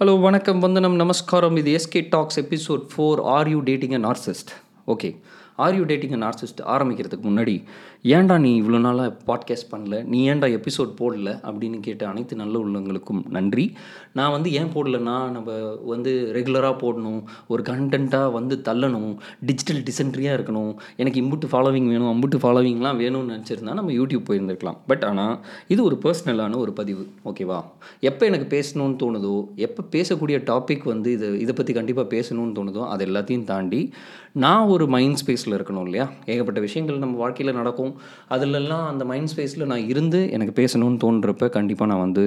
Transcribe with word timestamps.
Hello 0.00 0.20
வணக்கம் 0.20 0.58
வந்தனம் 0.58 0.94
நமஸ்காரம். 0.94 1.56
இது 1.56 1.78
SK 1.78 2.06
talks 2.08 2.40
episode 2.40 2.82
four 2.96 3.20
are 3.22 3.48
you 3.48 3.60
dating 3.60 3.92
a 3.92 3.98
narcissist 3.98 4.50
okay 4.86 5.16
are 5.56 5.76
you 5.76 5.84
dating 5.84 6.22
a 6.22 6.28
narcissist 6.28 6.60
ஆரம்பிக்கிறதுக்கு 6.66 7.22
முன்னாடி 7.22 7.64
ஏன்டா 8.02 8.38
நீ 8.38 8.62
இவ்வளோ 8.62 8.80
நாளாக 8.80 9.16
பாட்காஸ்ட் 9.26 9.74
பண்ணல? 9.76 10.04
நீ 10.04 10.30
ஏன்டா 10.30 10.48
எபிசோட் 10.56 10.90
போடல? 10.98 11.30
அப்படின்னு 11.42 11.80
கேட்ட 11.80 12.08
அனைத்து 12.08 12.36
நல்ல 12.36 12.58
உள்ளவங்களுக்கும் 12.58 13.28
நன்றி. 13.28 13.76
நான் 14.12 14.30
வந்து 14.30 14.52
ஏன் 14.52 14.72
போடலன்னா 14.74 15.30
நம்ம 15.30 15.74
வந்து 15.84 16.30
ரெகுலராக 16.34 16.74
போடணும் 16.82 17.22
ஒரு 17.48 17.62
கண்டென்ட்டாக 17.62 18.32
வந்து 18.32 18.60
தள்ளணும் 18.64 19.16
டிஜிட்டல் 19.40 19.82
டிசென்ட்ரியாக 19.82 20.38
இருக்கணும். 20.38 20.76
எனக்கு 20.96 21.20
இம்புட்டு 21.20 21.52
ஃபாலோவிங் 21.52 21.88
வேணும் 21.88 22.20
அம்புட்டு 22.20 22.34
ஃபாலோவிங்லாம் 22.34 23.02
வேணும்னு 23.02 23.34
நினச்சிருந்தா 23.34 23.72
நம்ம 23.72 23.90
யூடியூப் 23.90 24.24
போயிருந்துருக்கலாம். 24.28 24.76
பட் 24.86 25.04
ஆனால் 25.04 25.38
இது 25.68 25.82
ஒரு 25.82 25.98
பர்சனலான 26.02 26.56
ஒரு 26.56 26.72
பதிவு 26.72 27.08
ஓகேவா 27.24 27.64
எப்போ 28.00 28.26
எனக்கு 28.26 28.60
பேசணும்னு 28.60 28.96
தோணுதோ 29.02 29.54
எப்போ 29.54 29.98
பேசக்கூடிய 29.98 30.38
டாபிக் 30.38 30.84
வந்து 30.84 31.12
இது 31.12 31.38
இதை 31.38 31.54
பற்றி 31.54 31.72
கண்டிப்பாக 31.72 32.16
பேசணும்னு 32.16 32.56
தோணுதோ 32.58 32.88
அது 32.88 33.06
எல்லாத்தையும் 33.06 33.44
தாண்டி 33.44 33.92
நான் 34.32 34.66
ஒரு 34.66 34.86
மைண்ட் 34.86 35.20
ஸ்பேஸில் 35.26 35.50
இருக்கணும் 35.50 35.82
இல்லையா? 35.82 36.10
ஏகப்பட்ட 36.26 36.60
விஷயங்கள் 36.60 36.98
நம்ம 36.98 37.16
வாழ்க்கையில் 37.16 37.54
நடக்கும். 37.54 37.97
அதிலெல்லாம் 38.30 38.86
அந்த 38.86 39.04
மைண்ட் 39.04 39.30
ஸ்பேஸில் 39.34 39.64
நான் 39.64 39.88
இருந்து 39.88 40.30
எனக்கு 40.30 40.54
பேசணும்னு 40.62 41.00
தோன்றப்ப 41.04 41.48
கண்டிப்பாக 41.48 41.90
நான் 41.92 42.04
வந்து 42.06 42.24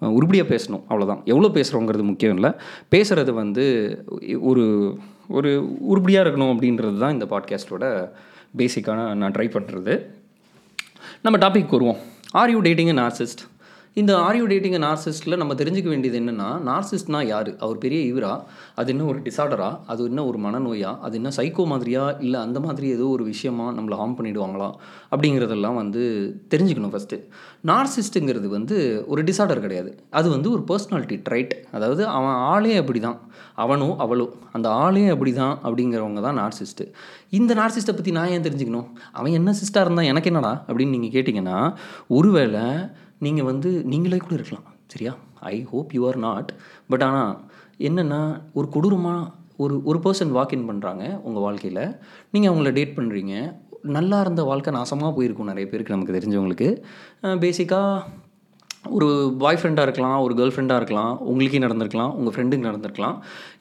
உருப்படியாக 0.00 0.48
பேசணும். 0.54 0.82
அவ்வளோதான் 0.90 1.22
எவ்வளோ 1.24 1.50
பேசுகிறோங்கிறது 1.58 2.02
முக்கியம் 2.02 2.34
இல்லை. 2.34 2.50
பேசுகிறது 2.90 3.34
வந்து 3.42 3.66
ஒரு 4.40 4.64
ஒரு 5.28 5.50
உருப்படியாக 5.80 6.24
இருக்கணும் 6.24 6.52
அப்படின்றது 6.54 6.98
தான் 6.98 7.12
இந்த 7.12 7.26
பாட்காஸ்ட்டோட 7.30 7.84
பேசிக்கான 8.56 9.06
நான் 9.14 9.32
ட்ரை 9.32 9.48
பண்ணுறது 9.56 9.94
நம்ம 11.22 11.38
டாபிக் 11.48 11.74
வருவோம். 11.76 12.00
Are 12.30 12.50
you 12.50 12.60
dating 12.60 12.98
a 12.98 12.98
narcissist 13.02 13.42
இந்த 13.96 14.12
ஆரியோ 14.18 14.44
டேட்டிங் 14.46 14.72
நார்சிஸ்ட்டில் 14.84 15.36
நம்ம 15.36 15.54
தெரிஞ்சுக்க 15.54 15.88
வேண்டியது 15.88 16.20
என்னென்னா 16.20 16.46
நார்சிஸ்ட்னா 16.68 17.26
யார்? 17.26 17.56
அவர் 17.58 17.78
பெரிய 17.78 18.14
இவரா? 18.14 18.44
அது 18.74 18.90
என்ன 18.90 19.04
ஒரு 19.04 19.18
டிசார்டரா 19.18 19.78
அது 19.86 20.04
என்ன 20.04 20.24
ஒரு 20.26 20.38
மனநோயா? 20.38 20.98
அது 20.98 21.14
என்ன 21.16 21.30
சைக்கோ 21.36 21.64
மாதிரியா? 21.66 22.16
இல்லை 22.20 22.40
அந்த 22.40 22.60
மாதிரி 22.60 22.86
ஏதோ 22.88 23.06
ஒரு 23.06 23.24
விஷயமா 23.24 23.66
நம்மளை 23.76 23.98
ஹார்ம் 24.00 24.16
பண்ணிடுவாங்களா? 24.18 24.68
அப்படிங்கிறதெல்லாம் 25.10 25.74
வந்து 25.74 26.02
தெரிஞ்சுக்கணும் 26.50 26.94
ஃபஸ்ட்டு 26.94 27.18
நார்சிஸ்ட்டுங்கிறது 27.64 28.48
வந்து 28.48 29.04
ஒரு 29.06 29.22
டிசார்டர் 29.24 29.60
கிடையாது. 29.60 29.92
அது 30.10 30.28
வந்து 30.30 30.50
ஒரு 30.50 30.64
பர்சனாலிட்டி 30.70 31.18
ட்ரைட் 31.28 31.54
அதாவது 31.72 32.06
அவன் 32.06 32.36
ஆளே 32.50 32.76
அப்படி 32.76 33.00
தான் 33.00 33.20
அவனோ 33.54 33.88
அவளோ. 33.98 34.26
அந்த 34.52 34.68
ஆளே 34.68 35.06
அப்படி 35.08 35.32
தான் 35.32 35.54
அப்படிங்கிறவங்க 35.62 36.20
தான் 36.20 36.38
நார்சிஸ்ட்டு 36.42 36.86
இந்த 37.30 37.54
நார்சிஸ்ட்டை 37.54 37.96
பற்றி 38.00 38.10
நான் 38.10 38.28
ஏன் 38.28 38.46
தெரிஞ்சுக்கணும்? 38.48 38.90
அவன் 39.12 39.32
என்ன 39.32 39.54
சிஸ்டாக 39.62 39.86
இருந்தால் 39.86 40.10
எனக்கு 40.14 40.30
என்னடா? 40.32 40.64
அப்படின்னு 40.68 40.96
நீங்கள் 40.98 41.14
கேட்டிங்கன்னா 41.16 41.58
ஒருவேளை 42.08 42.66
நீங்கள் 43.26 43.48
வந்து 43.50 43.70
நீங்களே 43.92 44.18
கூட 44.24 44.34
இருக்கலாம் 44.38 44.66
சரியா? 44.92 45.12
I 45.52 45.56
hope 45.72 45.92
you 45.96 46.02
are 46.10 46.18
not 46.26 46.50
but 46.92 47.04
ஆனால் 47.08 47.32
என்னென்னா 47.88 48.20
ஒரு 48.58 48.68
கொடூரமாக 48.74 49.22
ஒரு 49.64 49.74
ஒரு 49.88 49.98
பர்சன் 50.04 50.32
வாக்இன் 50.38 50.68
பண்ணுறாங்க 50.70 51.04
உங்கள் 51.26 51.44
வாழ்க்கையில். 51.46 51.84
நீங்கள் 52.34 52.50
அவங்கள 52.52 52.70
டேட் 52.78 52.96
பண்ணுறீங்க 52.98 53.34
நல்லா 53.96 54.18
இருந்த 54.24 54.42
வாழ்க்கை 54.50 54.70
நாசமாக 54.76 55.10
போயிருக்கும் 55.16 55.50
நிறைய 55.50 55.66
பேருக்கு 55.70 55.94
நமக்கு 55.94 56.14
தெரிஞ்சவங்களுக்கு. 56.16 56.68
பேசிக்காக 57.44 57.88
ஒரு 58.96 59.06
பாய் 59.38 59.58
ஃப்ரெண்டாக 59.60 59.86
இருக்கலாம் 59.86 60.16
ஒரு 60.24 60.34
கேர்ள் 60.38 60.52
ஃப்ரெண்டாக 60.54 60.80
இருக்கலாம் 60.80 61.12
உங்களுக்கே 61.30 61.60
நடந்திருக்கலாம் 61.64 62.12
உங்கள் 62.18 62.34
ஃப்ரெண்டுக்கு 62.34 62.66
நடந்திருக்கலாம். 62.68 63.16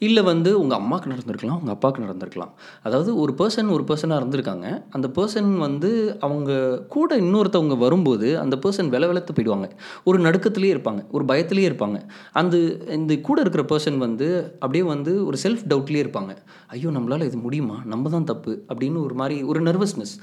இல்லை 0.07 0.23
வந்து 0.23 0.59
உங்கள் 0.61 0.77
அம்மாவுக்கு 0.79 1.11
நடந்திருக்கலாம் 1.13 1.59
உங்கள் 1.61 1.75
அப்பாவுக்கு 1.75 2.03
நடந்திருக்கலாம். 2.05 2.51
அதாவது 2.83 3.11
ஒரு 3.23 3.33
பர்சன் 3.41 3.69
ஒரு 3.75 3.83
பர்சனாக 3.89 4.21
இருந்திருக்காங்க. 4.21 4.67
அந்த 4.91 5.07
பர்சன் 5.17 5.51
வந்து 5.57 5.91
அவங்க 6.27 6.51
கூட 6.95 7.17
இன்னொருத்தவங்க 7.23 7.77
வரும்போது 7.77 8.39
அந்த 8.43 8.57
பர்சன் 8.65 8.91
வில 8.95 9.07
விலத்து 9.11 9.35
போயிடுவாங்க. 9.37 9.69
ஒரு 10.03 10.19
நடுக்கத்துலேயே 10.19 10.73
இருப்பாங்க 10.75 11.03
ஒரு 11.09 11.25
பயத்துலேயே 11.25 11.69
இருப்பாங்க. 11.71 11.99
அந்த 12.41 12.55
இந்த 12.99 13.19
கூட 13.29 13.41
இருக்கிற 13.41 13.65
பர்சன் 13.73 13.97
வந்து 13.97 14.29
அப்படியே 14.59 14.83
வந்து 14.93 15.25
ஒரு 15.25 15.37
செல்ஃப் 15.43 15.63
டவுட்லேயே 15.73 16.03
இருப்பாங்க. 16.05 16.31
ஐயோ 16.67 16.89
நம்மளால் 16.89 17.27
இது 17.29 17.37
முடியுமா? 17.37 17.79
நம்ம 17.85 18.09
தான் 18.09 18.23
தப்பு 18.23 18.51
அப்படின்னு 18.69 18.99
ஒரு 19.07 19.13
மாதிரி 19.13 19.43
ஒரு 19.43 19.61
நர்வஸ்னஸ் 19.61 20.13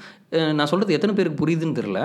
நான் 0.57 0.69
சொல்கிறது 0.71 0.93
எத்தனை 0.93 1.13
பேருக்கு 1.15 1.41
புரியுதுன்னு 1.43 1.77
தெரில 1.81 1.99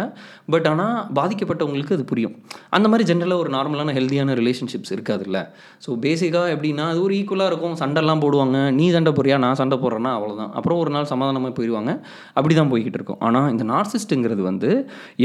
பட் 0.50 0.66
ஆனால் 0.66 0.98
பாதிக்கப்பட்டவங்களுக்கு 1.20 1.96
அது 1.96 2.04
புரியும். 2.04 2.36
அந்த 2.70 2.85
மாதிரி 2.92 3.04
ஜென்ரலாக 3.10 3.42
ஒரு 3.42 3.50
நார்மலான 3.56 3.92
ஹெல்த்தியான 3.98 4.34
ரிலேஷன்ஷிப்ஸ் 4.40 4.92
இருக்காதுல்ல. 4.96 5.38
ஸோ 5.84 5.90
பேசிக்காக 6.04 6.54
எப்படின்னா 6.54 6.84
அது 6.92 7.00
ஒரு 7.06 7.14
ஈக்குவலாக 7.18 7.50
இருக்கும். 7.52 7.76
சண்டைலாம் 7.82 8.22
போடுவாங்க. 8.24 8.58
நீ 8.78 8.86
சண்டை 8.96 9.12
போறியா 9.18 9.38
நான் 9.44 9.58
சண்டை 9.62 9.78
போடுறேன்னா 9.84 10.12
அவ்வளோதான் 10.18 10.50
அப்புறம் 10.60 10.80
ஒரு 10.84 10.92
நாள் 10.96 11.10
சமாதானமாக 11.12 11.54
போயிடுவாங்க 11.58 11.92
அப்படி 12.38 12.56
தான் 12.60 12.72
போய்கிட்டு 12.72 13.00
இருக்கும். 13.00 13.20
ஆனால் 13.28 13.50
இந்த 13.54 13.66
நார்சிஸ்ட்டுங்கிறது 13.74 14.44
வந்து 14.50 14.70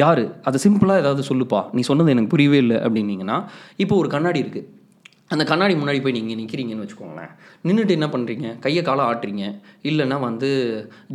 யார்? 0.04 0.24
அதை 0.50 0.60
சிம்பிளாக 0.68 1.04
ஏதாவது 1.06 1.24
சொல்லுப்பா. 1.32 1.62
நீ 1.78 1.84
சொன்னது 1.92 2.14
எனக்கு 2.16 2.34
புரியவே 2.36 2.62
இல்லை 2.66 2.80
அப்படின்னீங்கன்னா 2.86 3.40
இப்போ 3.86 3.98
ஒரு 4.04 4.12
கண்ணாடி 4.18 4.42
இருக்குது 4.46 4.68
அந்த 5.34 5.44
கண்ணாடி 5.50 5.74
முன்னாடி 5.80 6.00
போய் 6.04 6.16
நீங்கள் 6.16 6.38
நிற்கிறீங்கன்னு 6.40 6.84
வச்சுக்கோங்களேன். 6.84 7.30
நின்றுட்டு 7.68 7.94
என்ன 7.98 8.08
பண்ணுறீங்க 8.14 8.48
கையை 8.64 8.82
காலை 8.88 9.04
ஆட்டுறீங்க. 9.10 9.44
இல்லைன்னா 9.90 10.18
வந்து 10.26 10.50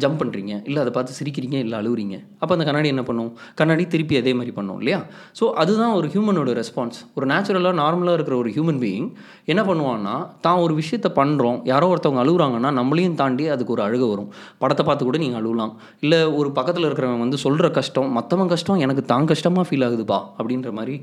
ஜம்ப் 0.02 0.20
பண்ணுறீங்க 0.20 0.52
இல்லை 0.68 0.78
அதை 0.84 0.92
பார்த்து 0.96 1.16
சிரிக்கிறீங்க 1.18 1.56
இல்லை 1.64 1.76
அழுவுறீங்க. 1.80 2.16
அப்போ 2.42 2.52
அந்த 2.56 2.66
கண்ணாடி 2.68 2.88
என்ன 2.94 3.02
பண்ணும்? 3.08 3.30
கண்ணாடி 3.60 3.86
திருப்பி 3.94 4.16
அதே 4.20 4.32
மாதிரி 4.38 4.54
பண்ணும் 4.58 4.78
இல்லையா? 4.80 5.00
ஸோ 5.40 5.46
அதுதான் 5.62 5.94
ஒரு 5.98 6.08
ஹியூமனோட 6.14 6.52
ரெஸ்பான்ஸ் 6.60 7.00
ஒரு 7.18 7.26
நேச்சுரலாக 7.32 7.76
நார்மலாக 7.82 8.16
இருக்கிற 8.18 8.36
ஒரு 8.42 8.52
ஹியூமன் 8.56 8.80
பீயிங் 8.84 9.08
என்ன 9.54 9.64
பண்ணுவான்னா 9.70 10.14
தான் 10.46 10.62
ஒரு 10.64 10.74
விஷயத்தை 10.80 11.12
பண்ணுறோம் 11.20 11.60
யாரோ 11.72 11.88
ஒருத்தவங்க 11.94 12.22
அழுகுறாங்கன்னா 12.24 12.72
நம்மளையும் 12.80 13.18
தாண்டி 13.22 13.46
அதுக்கு 13.56 13.74
ஒரு 13.76 13.84
அழுக 13.88 14.04
வரும். 14.12 14.30
படத்தை 14.64 14.84
பார்த்து 14.88 15.10
கூட 15.10 15.20
நீங்கள் 15.24 15.40
அழுகலாம் 15.42 15.74
இல்லை 16.06 16.22
ஒரு 16.40 16.50
பக்கத்தில் 16.60 16.88
இருக்கிறவன் 16.88 17.24
வந்து 17.26 17.38
சொல்கிற 17.44 17.68
கஷ்டம் 17.80 18.10
மற்றவன் 18.18 18.52
கஷ்டம் 18.54 18.82
எனக்கு 18.86 19.04
தான் 19.14 19.30
கஷ்டமாக 19.34 19.66
ஃபீல் 19.70 19.86
ஆகுதுப்பா 19.88 20.20
அப்படின்ற 20.38 20.72
மாதிரி 20.80 20.96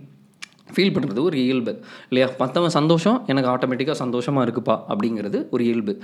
ஃபீல் 0.75 0.94
பண்ணுறது 0.95 1.22
ஒரு 1.29 1.38
இயல்பு 1.45 1.73
இல்லையா? 2.09 2.28
மற்றவன் 2.41 2.75
சந்தோஷம் 2.78 3.17
எனக்கு 3.31 3.50
ஆட்டோமேட்டிக்காக 3.53 3.97
சந்தோஷமாக 4.03 4.45
இருக்குப்பா 4.47 4.75
அப்படிங்கிறது 4.91 5.39
ஒரு 5.56 5.63
இயல்பு. 5.69 5.95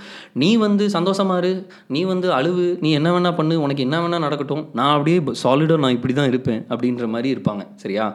நீ 0.44 0.50
வந்து 0.66 0.84
சந்தோஷமாக 0.97 1.40
இரு 1.44 1.53
நீ 1.96 2.03
வந்து 2.12 2.28
அழுவு 2.38 2.66
நீ 2.85 2.91
என்ன 3.00 3.09
வேணால் 3.16 3.38
பண்ணு 3.40 3.56
உனக்கு 3.66 3.85
என்ன 3.88 3.97
வேணால் 4.03 4.24
நடக்கட்டும் 4.25 4.63
நான் 4.79 4.94
அப்படியே 4.96 5.19
சாலிடாக 5.44 5.81
நான் 5.84 5.96
இப்படி 5.97 6.13
தான் 6.19 6.29
இருப்பேன் 6.31 6.62
அப்படின்ற 6.74 7.08
மாதிரி 7.16 7.29
இருப்பாங்க 7.35 7.63
சரியா? 7.84 8.06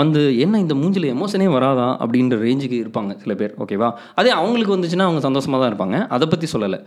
வந்து 0.00 0.22
என்ன 0.44 0.60
இந்த 0.64 0.74
மூஞ்சில் 0.80 1.08
எமோஷனே 1.14 1.48
வராதா 1.56 1.88
அப்படின்ற 2.02 2.36
ரேஞ்சுக்கு 2.46 2.78
இருப்பாங்க 2.84 3.12
சில 3.22 3.34
பேர் 3.40 3.54
ஓகேவா 3.64 3.88
அதே 4.20 4.30
அவங்களுக்கு 4.38 4.74
வந்துச்சுன்னா 4.76 5.06
அவங்க 5.08 5.22
சந்தோஷமாக 5.28 5.60
தான் 5.62 5.70
இருப்பாங்க 5.72 5.96
அதை 6.16 6.26
பற்றி 6.32 6.46
சொல்லலை. 6.54 6.78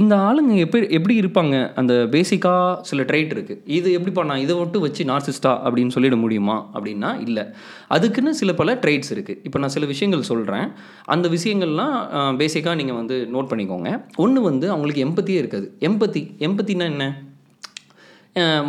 இந்த 0.00 0.12
ஆளுங்க 0.26 0.52
எப்படி 0.64 0.86
எப்படி 0.98 1.14
இருப்பாங்க? 1.22 1.54
அந்த 1.80 1.92
பேசிக்காக 2.14 2.78
சில 2.90 3.02
ட்ரைட் 3.10 3.34
இருக்குது 3.36 3.60
இது 3.78 3.88
எப்படிப்பா 3.98 4.24
நான் 4.30 4.42
இதை 4.44 4.54
மட்டும் 4.62 4.84
வச்சு 4.86 5.02
நார்சிஸ்டா 5.04 5.52
அப்படின்னு 5.66 5.94
சொல்லிட 5.96 6.16
முடியுமா 6.24 6.56
அப்படின்னா 6.74 7.10
இல்லை. 7.26 7.44
அதுக்குன்னு 7.94 8.32
சில 8.40 8.50
பல 8.60 8.74
ட்ரைட்ஸ் 8.82 9.12
இருக்குது 9.14 9.40
இப்போ 9.46 9.58
நான் 9.62 9.74
சில 9.76 9.86
விஷயங்கள் 9.92 10.28
சொல்கிறேன் 10.30 10.68
அந்த 11.14 11.26
விஷயங்கள்லாம் 11.36 11.96
பேசிக்காக 12.40 12.76
நீங்கள் 12.80 12.98
வந்து 13.00 13.16
நோட் 13.34 13.50
பண்ணிக்கோங்க. 13.52 13.90
ஒன்று 14.24 14.40
வந்து 14.50 14.66
அவங்களுக்கு 14.74 15.04
எம்பத்தியே 15.08 15.40
இருக்காது. 15.42 15.66
எம்பத்தி 15.88 16.22
எம்பத்தின்னா 16.48 16.88
என்ன? 16.94 17.06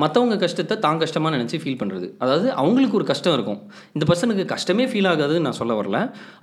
மற்றவங்க 0.02 0.36
கஷ்டத்தை 0.44 0.76
தான் 0.86 0.98
கஷ்டமாக 1.02 1.32
நினச்சி 1.36 1.58
ஃபீல் 1.64 1.78
பண்ணுறது 1.82 2.08
அதாவது 2.24 2.48
அவங்களுக்கு 2.62 2.98
ஒரு 3.00 3.06
கஷ்டம் 3.12 3.36
இருக்கும். 3.36 3.60
இந்த 3.96 4.06
பர்சனுக்கு 4.10 4.44
கஷ்டமே 4.46 4.86
ஃபீல் 4.92 5.08
ஆகாதுன்னு 5.12 5.46
நான் 5.48 5.58
சொல்ல 5.60 5.74
வரல. 5.82 5.98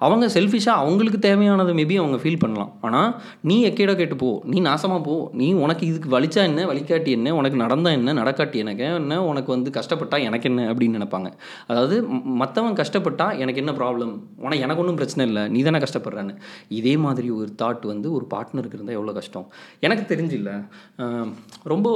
அவங்க 0.07 0.27
செல்ஃபிஷாக 0.37 0.83
அவங்களுக்கு 0.83 1.19
தேவையானதை 1.27 1.73
மேபி 1.81 1.97
அவங்க 2.03 2.19
ஃபீல் 2.23 2.39
பண்ணலாம். 2.45 2.71
ஆனால் 2.81 3.11
நீ 3.51 3.57
எக்கேடா 3.69 3.95
கேட்டு 3.97 4.17
போ. 4.17 4.31
நீ 4.53 4.61
நாசமாக 4.61 5.01
போ. 5.09 5.17
நீ 5.41 5.49
உனக்கு 5.65 5.85
இதுக்கு 5.87 6.09
வலிச்சா 6.17 6.43
என்ன? 6.51 6.65
வலிக்காட்டி 6.73 7.13
என்ன? 7.19 7.35
உனக்கு 7.41 7.59
நடந்தால் 7.65 7.97
என்ன? 7.99 8.15
நடக்காட்டி 8.21 8.59
எனக்கு 8.65 8.85
என்ன? 9.01 9.19
உனக்கு 9.25 9.53
வந்து 9.57 9.71
கஷ்டப்பட்டா 9.79 10.21
எனக்கு 10.29 10.49
என்ன? 10.53 10.65
அப்படின்னு 10.73 10.99
நினைப்பாங்க. 11.01 11.31
அதாவது 11.67 11.99
மற்றவன் 12.43 12.79
கஷ்டப்பட்டா 12.83 13.29
எனக்கு 13.39 13.63
என்ன 13.65 13.73
ப்ராப்ளம் 13.73 14.15
உனக்கு 14.47 14.65
எனக்கு 14.69 14.83
ஒன்றும் 14.85 15.01
பிரச்சனை 15.03 15.27
இல்லை. 15.27 15.45
நீ 15.49 15.63
தானே 15.69 15.79
கஷ்டப்படுறேன்னு. 15.79 16.35
இதே 16.81 16.97
மாதிரி 17.07 17.31
ஒரு 17.31 17.51
தாட் 17.63 17.87
வந்து 17.93 18.13
ஒரு 18.13 18.27
பார்ட்னருக்கு 18.35 18.79
இருந்தால் 18.79 18.99
எவ்வளோ 19.01 19.13
கஷ்டம்? 19.21 19.47
எனக்கு 19.81 20.07
தெரிஞ்சில்ல. 20.15 20.51
ரொம்ப 21.75 21.89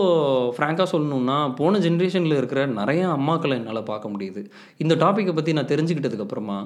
ஃப்ராங்காக 0.56 0.88
சொல்லணும் 0.92 1.12
சொல்லணும்னா 1.14 1.54
போன 1.54 1.78
ஜென்ரேஷனில் 1.78 2.36
இருக்கிற 2.40 2.60
நிறைய 2.66 3.02
அம்மாக்களை 3.16 3.54
என்னால் 3.60 3.82
பார்க்க 3.82 4.12
முடியுது. 4.14 4.40
இந்த 4.76 4.94
டாப்பிக்கை 4.94 5.34
பற்றி 5.34 5.52
நான் 5.52 5.70
தெரிஞ்சுக்கிட்டதுக்கப்புறமா 5.72 6.58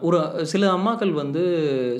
ஒரு 0.00 0.18
சில 0.52 0.72
அம்மாக்கள் 0.76 1.12
வந்து 1.12 1.42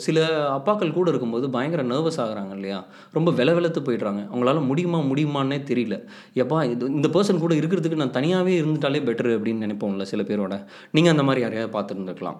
சில 0.06 0.26
அப்பாக்கள் 0.56 0.96
கூட 0.98 1.08
இருக்கும்போது 1.10 1.50
பயங்கர 1.50 1.82
நர்வஸ் 1.82 2.20
ஆகுறாங்க 2.24 2.54
இல்லையா? 2.54 2.84
ரொம்ப 3.12 3.30
வில 3.30 3.54
விலத்து 3.54 3.80
போயிடுறாங்க. 3.80 4.22
அவங்களால 4.32 4.66
முடியுமா 4.66 5.00
முடியுமான்னே 5.12 5.58
தெரியல. 5.70 5.96
எப்பா 6.42 6.58
இது 6.70 6.86
இந்த 6.98 7.08
பர்சன் 7.08 7.42
கூட 7.44 7.54
இருக்கிறதுக்கு 7.54 8.02
நான் 8.02 8.16
தனியாகவே 8.18 8.54
இருந்துட்டாலே 8.60 9.02
பெட்டர் 9.08 9.32
அப்படின்னு 9.38 9.64
நினைப்போம்ல 9.66 10.02
சில 10.02 10.22
பேரோட. 10.22 10.54
நீங்கள் 10.90 11.10
அந்த 11.10 11.22
மாதிரி 11.22 11.42
யாரையாவது 11.46 11.74
பார்த்துருந்துருக்கலாம். 11.78 12.38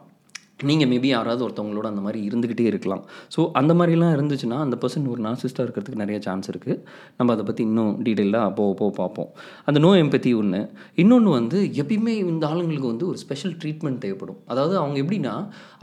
நீங்கள் 0.68 0.88
மேபி 0.90 1.08
யாராவது 1.14 1.42
ஒருத்தவங்களோட 1.46 1.86
அந்த 1.90 2.02
மாதிரி 2.04 2.20
இருந்துக்கிட்டே 2.28 2.64
இருக்கலாம். 2.70 3.02
ஸோ 3.34 3.40
அந்த 3.60 3.72
மாதிரிலாம் 3.78 4.14
இருந்துச்சுன்னா 4.16 4.56
அந்த 4.64 4.76
பர்சன் 4.82 5.06
ஒரு 5.12 5.20
நாசிஸ்டாக 5.26 5.64
இருக்கிறதுக்கு 5.66 6.00
நிறைய 6.02 6.18
சான்ஸ் 6.24 6.48
இருக்குது 6.52 6.76
நம்ம 7.18 7.32
அதை 7.34 7.44
பற்றி 7.44 7.62
இன்னும் 7.68 7.92
டீட்டெயிலாக 8.06 8.48
போக 8.58 8.72
போக 8.80 8.90
பார்ப்போம். 9.00 9.28
அந்த 9.64 9.78
நோ 9.84 9.90
எம்பத்தி 10.02 10.30
ஒன்று 10.40 10.60
இன்னொன்று 11.02 11.30
வந்து 11.30 11.60
எப்பயுமே 11.82 12.14
இந்த 12.32 12.46
ஆளுங்களுக்கு 12.50 12.90
வந்து 12.92 13.06
ஒரு 13.10 13.18
ஸ்பெஷல் 13.24 13.54
ட்ரீட்மெண்ட் 13.64 14.00
தேவைப்படும். 14.04 14.40
அதாவது 14.46 14.76
அவங்க 14.82 14.98
எப்படின்னா 15.04 15.34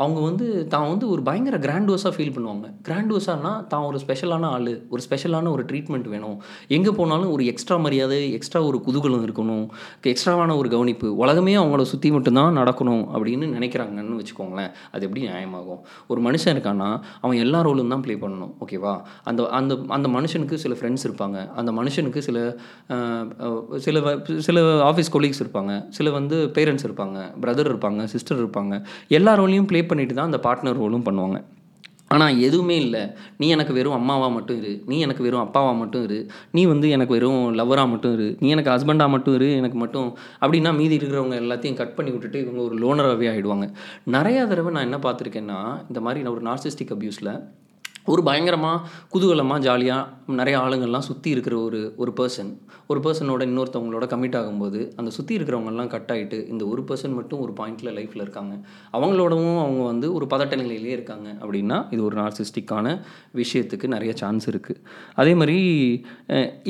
அவங்க 0.03 0.19
வந்து 0.19 0.67
தான் 0.73 0.89
வந்து 0.93 1.07
ஒரு 1.13 1.23
பயங்கர 1.29 1.59
கிராண்டோஸாக 1.67 2.13
ஃபீல் 2.17 2.33
பண்ணுவாங்க. 2.37 2.65
கிராண்டோஸானா 2.89 3.53
தான் 3.67 3.87
ஒரு 3.89 3.99
ஸ்பெஷலான 4.05 4.49
ஆள் 4.57 4.71
ஒரு 4.89 5.01
ஸ்பெஷலான 5.07 5.51
ஒரு 5.55 5.65
ட்ரீட்மெண்ட் 5.71 6.09
வேணும். 6.15 6.37
எங்கே 6.77 6.93
போனாலும் 6.99 7.31
ஒரு 7.37 7.45
எக்ஸ்ட்ரா 7.53 7.77
மரியாதை 7.85 8.19
எக்ஸ்ட்ரா 8.39 8.61
ஒரு 8.71 8.79
குதூகலம் 8.87 9.25
இருக்கணும். 9.27 9.65
எக்ஸ்ட்ராவான 10.13 10.57
ஒரு 10.61 10.69
கவனிப்பு. 10.75 11.09
உலகமே 11.23 11.55
அவங்கள 11.63 11.85
சுற்றி 11.93 12.11
மட்டும்தான் 12.17 12.59
நடக்கணும் 12.61 13.03
அப்படின்னு 13.15 13.47
நினைக்கிறாங்கன்னு 13.57 14.19
வச்சுக்கோங்களேன். 14.21 14.64
அது 14.93 15.05
எப்படி 15.07 15.23
நியாயமாகும்? 15.27 15.81
ஒரு 16.11 16.19
மனுஷன் 16.27 16.53
இருக்கான்னா 16.55 16.89
அவன் 17.23 17.41
எல்லா 17.45 17.61
ரோலும் 17.67 17.91
தான் 17.93 18.03
ப்ளே 18.05 18.15
பண்ணணும் 18.23 18.53
ஓகேவா 18.65 18.93
அந்த 19.29 19.41
அந்த 19.59 19.73
அந்த 19.97 20.07
மனுஷனுக்கு 20.17 20.61
சில 20.63 20.75
ஃப்ரெண்ட்ஸ் 20.79 21.05
இருப்பாங்க. 21.07 21.37
அந்த 21.61 21.71
மனுஷனுக்கு 21.79 22.21
சில 22.27 22.37
சில 23.87 23.97
சில 24.47 24.59
ஆஃபீஸ் 24.91 25.13
கொலீக்ஸ் 25.17 25.43
இருப்பாங்க. 25.43 25.73
சில 25.97 26.11
வந்து 26.19 26.37
பேரண்ட்ஸ் 26.57 26.87
இருப்பாங்க. 26.87 27.17
பிரதர் 27.43 27.71
இருப்பாங்க 27.71 28.03
சிஸ்டர் 28.15 28.41
இருப்பாங்க. 28.43 28.73
எல்லா 29.19 29.33
ரோலையும் 29.41 29.69
ப்ளே 29.71 29.81
பண்ணிட்டு 29.91 30.17
தான் 30.19 30.29
அந்த 30.31 30.41
பார்ட்னர் 30.47 30.81
ரோலும் 30.83 31.07
பண்ணுவாங்க. 31.09 31.39
ஆனால் 32.07 32.39
எதுவுமே 32.39 32.75
இல்லை. 32.75 33.01
நீ 33.37 33.49
எனக்கு 33.49 33.73
வெறும் 33.73 33.93
அம்மாவாக 33.93 34.33
மட்டும் 34.33 34.57
இரு. 34.57 34.83
நீ 34.85 34.99
எனக்கு 34.99 35.23
வெறும் 35.23 35.43
அப்பாவாக 35.45 35.77
மட்டும் 35.77 36.03
இரு. 36.03 36.27
நீ 36.51 36.65
வந்து 36.65 36.89
எனக்கு 36.89 37.13
வெறும் 37.13 37.53
லவ்வராக 37.57 37.89
மட்டும் 37.89 38.13
இரு. 38.13 38.37
நீ 38.39 38.49
எனக்கு 38.49 38.71
ஹஸ்பண்டாக 38.71 39.09
மட்டும் 39.09 39.35
இரு. 39.35 39.55
எனக்கு 39.55 39.77
மட்டும் 39.77 40.17
அப்படின்னா 40.41 40.75
மீதி 40.75 40.97
இருக்கிறவங்க 40.97 41.37
எல்லாத்தையும் 41.43 41.73
கட் 41.73 41.95
பண்ணி 41.95 42.11
விட்டுட்டு 42.11 42.41
இவங்க 42.41 42.61
ஒரு 42.61 42.77
லோனராகவே 42.77 43.29
ஆகிடுவாங்க 43.33 43.67
நிறையா 44.11 44.47
தடவை 44.47 44.71
நான் 44.71 44.87
என்ன 44.91 44.97
பார்த்துருக்கேன்னா 44.97 45.59
இந்த 45.87 46.01
மாதிரி 46.01 46.23
நான் 46.23 46.33
ஒரு 46.33 46.45
நார்சிஸ்டிக் 46.45 46.95
அப்யூஸில் 46.95 47.31
ஒரு 48.07 48.23
பயங்கரமாக 48.23 48.87
குதூகலமாக 49.13 49.59
ஜாலியாக 49.59 50.33
நிறைய 50.39 50.55
ஆளுங்கள்லாம் 50.59 51.05
சுற்றி 51.07 51.29
இருக்கிற 51.29 51.55
ஒரு 51.57 51.79
ஒரு 51.97 52.11
பர்சன் 52.19 52.51
ஒரு 52.87 52.99
பர்சனோட 52.99 53.41
இன்னொருத்தவங்களோட 53.49 54.05
கமிட் 54.13 54.37
ஆகும்போது 54.39 54.79
அந்த 54.95 55.11
சுற்றி 55.11 55.37
இருக்கிறவங்கெல்லாம் 55.37 55.87
கட் 55.87 56.11
ஆகிட்டு 56.13 56.37
இந்த 56.47 56.63
ஒரு 56.65 56.81
பர்சன் 56.89 57.13
மட்டும் 57.13 57.39
ஒரு 57.39 57.53
பாயிண்டில் 57.59 57.91
லைஃப்பில் 57.97 58.23
இருக்காங்க. 58.25 58.53
அவங்களோடவும் 58.93 59.59
அவங்க 59.61 59.83
வந்து 59.83 60.13
ஒரு 60.13 60.25
பதட்ட 60.33 60.55
நிலையிலே 60.55 60.91
இருக்காங்க 60.91 61.27
அப்படின்னா 61.41 61.77
இது 61.93 62.03
ஒரு 62.03 62.17
நார்சிஸ்டிக்கான 62.21 62.93
விஷயத்துக்கு 63.41 63.87
நிறைய 63.87 64.13
சான்ஸ் 64.13 64.47
இருக்குது 64.49 64.81
அதே 65.15 65.33
மாதிரி 65.33 65.57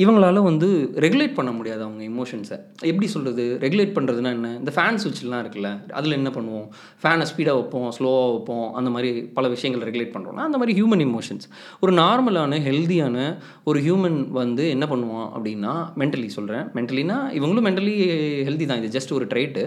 இவங்களால 0.04 0.42
வந்து 0.42 0.68
ரெகுலேட் 1.06 1.34
பண்ண 1.34 1.52
முடியாது 1.52 1.82
அவங்க 1.82 2.02
இமோஷன்ஸை 2.12 2.58
எப்படி 2.90 3.06
சொல்கிறது 3.06 3.46
ரெகுலேட் 3.60 3.94
பண்ணுறதுனா 3.98 4.32
என்ன? 4.38 4.54
இந்த 4.58 4.72
ஃபேன் 4.76 5.00
சுவிட்ச்லாம் 5.04 5.42
இருக்குல்ல 5.44 5.92
அதில் 5.92 6.18
என்ன 6.20 6.32
பண்ணுவோம்? 6.36 6.66
ஃபேனை 7.02 7.26
ஸ்பீடாக 7.32 7.56
வைப்போம் 7.60 7.88
ஸ்லோவாக 7.98 8.32
வைப்போம் 8.34 8.66
அந்த 8.74 8.90
மாதிரி 8.90 9.12
பல 9.38 9.48
விஷயங்கள் 9.48 9.86
ரெகுலேட் 9.90 10.14
பண்ணுறோம்னா 10.16 10.48
அந்த 10.48 10.58
மாதிரி 10.58 10.80
ஹியூமன் 10.80 11.04
எமோஷன்ஸ் 11.26 11.46
ஒரு 11.80 11.92
நார்மலான 12.00 12.58
ஹெல்தியான 12.68 13.26
ஒரு 13.70 13.80
ஹியூமன் 13.86 14.18
வந்து 14.40 14.64
என்ன 14.76 14.86
பண்ணுவான் 14.94 15.28
அப்படின்னா 15.36 15.74
மென்டலி 16.00 16.30
சொல்கிறேன் 16.38 16.66
மென்டலினா 16.78 17.18
இவங்களும் 17.38 17.68
மென்டலி 17.68 17.94
ஹெல்தி 18.48 18.66
தான். 18.70 18.82
இது 18.82 18.98
ஜஸ்ட் 18.98 19.14
ஒரு 19.18 19.26
ட்ரைட்டு 19.32 19.64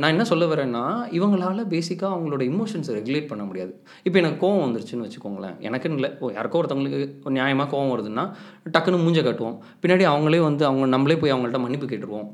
நான் 0.00 0.12
என்ன 0.14 0.24
சொல்ல 0.30 0.44
வரேன்னா 0.50 0.82
இவங்களால 1.16 1.64
பேசிக்காக 1.72 2.12
அவங்களோட 2.16 2.42
இமோஷன்ஸை 2.50 2.92
ரெகுலேட் 2.98 3.28
பண்ண 3.30 3.42
முடியாது. 3.48 3.72
இப்போ 4.06 4.18
எனக்கு 4.20 4.38
கோவம் 4.44 4.62
வந்துருச்சுன்னு 4.66 5.06
வச்சுக்கோங்களேன். 5.06 5.56
எனக்குன்னு 5.68 5.98
இல்லை. 5.98 6.10
ஓ 6.20 6.30
யாருக்கோ 6.36 6.60
ஒருத்தவங்களுக்கு 6.60 7.00
நியாயமாக 7.38 7.68
கோவம் 7.74 7.92
வருதுன்னா 7.94 8.24
டக்குன்னு 8.74 9.04
மூஞ்ச 9.04 9.22
காட்டுவோம். 9.26 9.58
பின்னாடி 9.82 10.06
அவங்களே 10.14 10.40
வந்து 10.48 10.64
அவங்க 10.68 10.86
நம்மளே 10.94 11.18
போய் 11.22 11.34
அவங்கள்ட்ட 11.34 11.60
மன்னிப்பு 11.64 11.88
கேட்டுருவோம். 11.92 12.28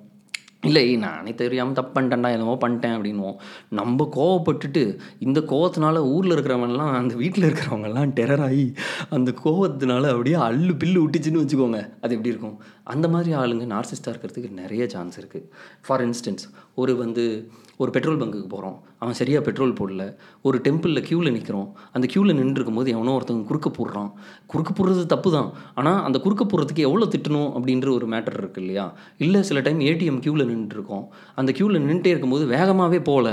இல்லை 0.64 0.96
நானே 0.96 1.34
தெரியாமல் 1.34 1.72
தப்பு 1.72 2.00
பண்ணிட்டேன்டா 2.00 2.31
என்னமோ 2.31 2.58
பண்ணிட்டேன் 2.61 2.94
அப்படின்வோம் 2.96 3.37
நம்ம 3.69 4.08
கோவப்பட்டுட்டு 4.16 4.99
இந்த 5.19 5.40
கோவத்தினால 5.40 5.96
ஊரில் 5.96 6.37
இருக்கிறவங்கலாம் 6.37 6.93
அந்த 6.93 7.14
வீட்டில் 7.14 7.44
இருக்கிறவங்கலாம் 7.44 8.12
டெரர் 8.12 8.43
ஆகி 8.43 8.72
அந்த 9.11 9.32
கோவத்தினால 9.44 10.11
அப்படியே 10.11 10.37
அள்ளு 10.37 10.72
பில்லு 10.72 11.00
விட்டுச்சுன்னு 11.05 11.43
வச்சுக்கோங்க. 11.43 11.81
அது 12.00 12.14
எப்படி 12.14 12.28
இருக்கும்? 12.28 12.61
அந்த 12.84 13.08
மாதிரி 13.08 13.37
ஆளுங்க 13.37 13.66
நார்சிஸ்டாக 13.75 14.12
இருக்கிறதுக்கு 14.12 14.50
நிறைய 14.50 14.88
சான்ஸ் 14.88 15.20
இருக்குது 15.20 15.49
ஃபார் 15.87 16.05
இன்ஸ்டன்ஸ் 16.08 16.44
ஒரு 16.75 16.96
வந்து 16.96 17.50
ஒரு 17.76 17.90
பெட்ரோல் 17.90 18.20
பங்குக்கு 18.20 18.49
போகிறோம் 18.49 18.76
அவன் 19.04 19.18
சரியாக 19.20 19.42
பெட்ரோல் 19.46 19.74
போடல. 19.80 20.02
ஒரு 20.46 20.58
டெம்பிளில் 20.66 21.04
க்யூவில் 21.08 21.34
நிற்கிறோம் 21.36 21.68
அந்த 21.92 22.08
க்யூவில் 22.12 22.36
நின்றுருக்கும் 22.40 22.78
போது 22.80 22.90
எவனோ 22.96 23.14
ஒருத்தவங்க 23.18 23.46
குறுக்க 23.50 23.70
போடுறான். 23.78 24.10
குறுக்க 24.52 24.70
போடுறது 24.78 25.06
தப்பு 25.14 25.30
தான் 25.36 25.48
ஆனால் 25.74 26.00
அந்த 26.08 26.18
குறுக்க 26.24 26.44
போடுறதுக்கு 26.50 26.84
எவ்வளோ 26.88 27.08
திட்டணும் 27.14 27.50
அப்படின்ற 27.58 27.88
ஒரு 27.98 28.06
மேட்டர் 28.06 28.38
இருக்கு 28.42 28.60
இல்லையா? 28.64 28.86
இல்லை 29.18 29.42
சில 29.50 29.60
டைம் 29.60 29.80
ஏடிஎம் 29.90 30.20
க்யூவில் 30.24 30.50
நின்றுருக்கோம். 30.52 31.04
அந்த 31.34 31.50
க்யூவில் 31.58 31.80
நின்றுட்டே 31.82 32.12
இருக்கும்போது 32.14 32.46
வேகமாகவே 32.54 33.00
போகல. 33.10 33.28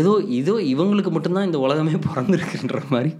ஏதோ 0.00 0.12
இதோ 0.40 0.54
இவங்களுக்கு 0.74 1.10
மட்டும்தான் 1.16 1.48
இந்த 1.50 1.58
உலகமே 1.66 1.94
பிறந்திருக்குன்ற 2.06 2.80
மாதிரி 2.88 3.12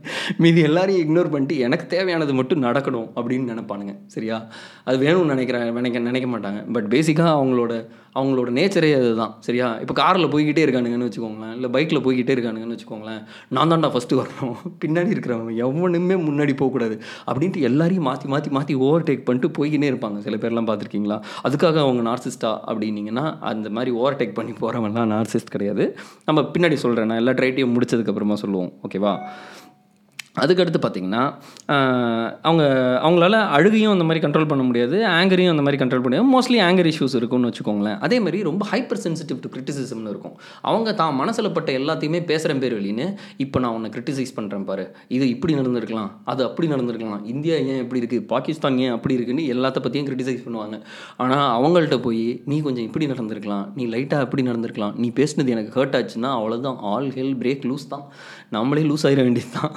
மீதி 0.45 0.61
எல்லாரையும் 0.69 1.03
இக்னோர் 1.05 1.33
பண்ணிட்டு 1.35 1.59
எனக்கு 1.69 1.87
தேவையானது 1.95 2.35
மட்டும் 2.41 2.63
நடக்கணும் 2.69 3.09
அப்படின்னு 3.19 3.51
நினைப்பானுங்க. 3.53 3.95
சரியா? 4.07 4.39
அது 4.85 4.97
வேணும்னு 5.07 5.33
நினைக்கிறேன் 5.35 5.73
நினைக்க 5.81 6.07
நினைக்க 6.11 6.29
மாட்டாங்க. 6.35 6.61
பட் 6.73 6.89
பேசிக்காக 6.95 7.31
அவங்களோட 7.39 7.73
அவங்களோட 8.19 8.51
நேச்சரே 8.59 8.89
அதுதான். 9.01 9.35
சரியா? 9.41 9.69
இப்போ 9.85 9.95
காரில் 10.01 10.33
போய்கிட்டே 10.33 10.63
இருக்கானுங்கன்னு 10.67 11.07
வச்சுக்கோங்களேன். 11.09 11.55
இல்லை 11.59 11.69
பைக் 11.77 11.92
பைக்கில் 11.93 12.05
போய்கிட்டே 12.05 12.39
இருக்கானுங்கன்னு 12.39 12.79
வச்சுக்கோங்களேன். 12.79 13.25
நான் 13.49 13.71
தான்டா 13.71 13.91
ஃபஸ்ட்டு 13.93 14.19
வரணும். 14.19 14.55
பின்னாடி 14.85 15.11
இருக்கிறவன் 15.13 15.57
எவனுமே 15.57 16.15
முன்னாடி 16.15 16.57
போகக்கூடாது. 16.57 17.03
அப்படின்ட்டு 17.27 17.61
எல்லாரையும் 17.61 18.05
மாற்றி 18.05 18.29
மாற்றி 18.29 18.51
மாற்றி 18.51 18.75
ஓவர் 18.75 19.03
டேக் 19.03 19.25
பண்ணிட்டு 19.25 19.65
போய்கினே 19.65 19.95
இருப்பாங்க. 19.95 20.19
சில 20.19 20.37
பேர்லாம் 20.37 20.71
பார்த்துருக்கீங்களா? 20.71 21.23
அதுக்காக 21.45 21.79
அவங்க 21.79 22.11
நார்சிஸ்டா 22.11 22.61
அப்படின்னீங்கன்னா 22.67 23.39
அந்த 23.41 23.71
மாதிரி 23.71 23.91
ஓவர் 23.91 24.17
டேக் 24.17 24.35
பண்ணி 24.35 24.53
போகிறவன்லாம் 24.53 25.13
நார்சிஸ்ட் 25.15 25.51
கிடையாது. 25.51 25.99
நம்ம 26.25 26.41
பின்னாடி 26.41 26.75
சொல்கிறேன் 26.75 27.07
நான் 27.07 27.17
எல்லா 27.17 27.33
ட்ரைட்டையும் 27.33 27.77
முடிச்சதுக்கப்புறமா 27.77 28.35
சொல்லுவோம். 28.35 28.73
ஓகேவா 28.89 29.21
அதுக்கடுத்து 30.43 30.79
பார்த்தீங்கன்னா 30.83 31.23
அவங்க 32.49 32.63
அவங்களால 33.07 33.39
அழுகையும் 33.57 33.95
அந்த 33.95 34.05
மாதிரி 34.09 34.21
கண்ட்ரோல் 34.25 34.49
பண்ண 34.53 34.63
முடியாது 34.69 34.97
ஆங்கரையும் 35.17 35.53
அந்த 35.55 35.65
மாதிரி 35.65 35.79
கண்ட்ரோல் 35.81 36.03
பண்ண 36.05 36.13
முடியாது. 36.13 36.33
மோஸ்ட்லி 36.35 36.59
ஆங்கர் 36.67 36.89
இஷ்யூஸ் 36.91 37.17
இருக்கும்னு 37.19 37.49
வச்சுக்கோங்களேன். 37.51 37.99
அதே 38.07 38.19
மாதிரி 38.25 38.39
ரொம்ப 38.49 38.63
ஹைப்பர் 38.71 39.03
சென்சிட்டிவ் 39.07 39.43
டு 39.45 39.51
கிரிட்டிசிசம்னு 39.55 40.13
இருக்கும். 40.15 40.35
அவங்க 40.71 40.95
தான் 41.01 41.13
மனசில் 41.21 41.53
பட்ட 41.57 41.73
எல்லாத்தையுமே 41.81 42.21
பேசுகிற 42.31 42.57
பேர் 42.63 42.77
வெளின்னு 42.79 43.07
இப்போ 43.45 43.61
நான் 43.65 43.75
உன்னை 43.79 43.91
கிரிட்டிசைஸ் 43.97 44.33
பண்ணுறேன் 44.39 44.67
பாரு. 44.71 44.87
இது 45.17 45.27
இப்படி 45.35 45.55
நடந்திருக்கலாம் 45.61 46.11
அது 46.33 46.43
அப்படி 46.49 46.69
நடந்திருக்கலாம். 46.75 47.23
இந்தியா 47.35 47.59
ஏன் 47.73 47.83
இப்படி 47.85 48.03
இருக்குது 48.03 48.27
பாகிஸ்தான் 48.33 48.79
ஏன் 48.87 48.95
அப்படி 48.97 49.17
இருக்குன்னு 49.19 49.47
எல்லாத்த 49.57 49.85
பற்றியும் 49.87 50.09
கிரிட்டிசைஸ் 50.11 50.43
பண்ணுவாங்க. 50.47 50.79
ஆனால் 51.25 51.47
அவங்கள்ட்ட 51.59 51.99
போய் 52.09 52.25
நீ 52.53 52.59
கொஞ்சம் 52.69 52.87
இப்படி 52.89 53.07
நடந்திருக்கலாம். 53.13 53.67
நீ 53.79 53.85
லைட்டாக 53.97 54.27
அப்படி 54.29 54.45
நடந்திருக்கலாம். 54.51 54.95
நீ 55.03 55.11
பேசுனது 55.21 55.55
எனக்கு 55.57 55.73
ஹர்ட் 55.79 55.99
ஆச்சுன்னா 56.01 56.33
அவ்வளோதான் 56.41 56.81
ஆல் 56.93 57.11
ஹெல் 57.19 57.37
பிரேக் 57.45 57.69
லூஸ் 57.71 57.87
தான். 57.95 58.07
நம்மளே 58.55 58.83
லூஸ் 58.83 59.05
ஆகிட 59.09 59.23
வேண்டியது 59.27 59.51
தான் 59.59 59.75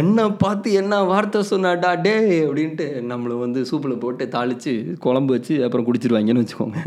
என்ன 0.00 0.28
பார்த்து 0.42 0.68
என்ன 0.80 0.94
வார்த்தை 1.10 1.40
சொன்னாடா 1.50 1.90
டே 2.00 2.14
அப்படின்ட்டு 2.46 2.86
நம்மளை 3.10 3.34
வந்து 3.44 3.60
சூப்பில் 3.70 4.00
போட்டு 4.04 4.24
தாளித்து 4.34 4.72
குழம்பு 5.04 5.32
வச்சு 5.36 5.54
அப்புறம் 5.64 5.86
குடிச்சிருவாங்கன்னு 5.88 6.42
வச்சுக்கோங்க. 6.44 6.80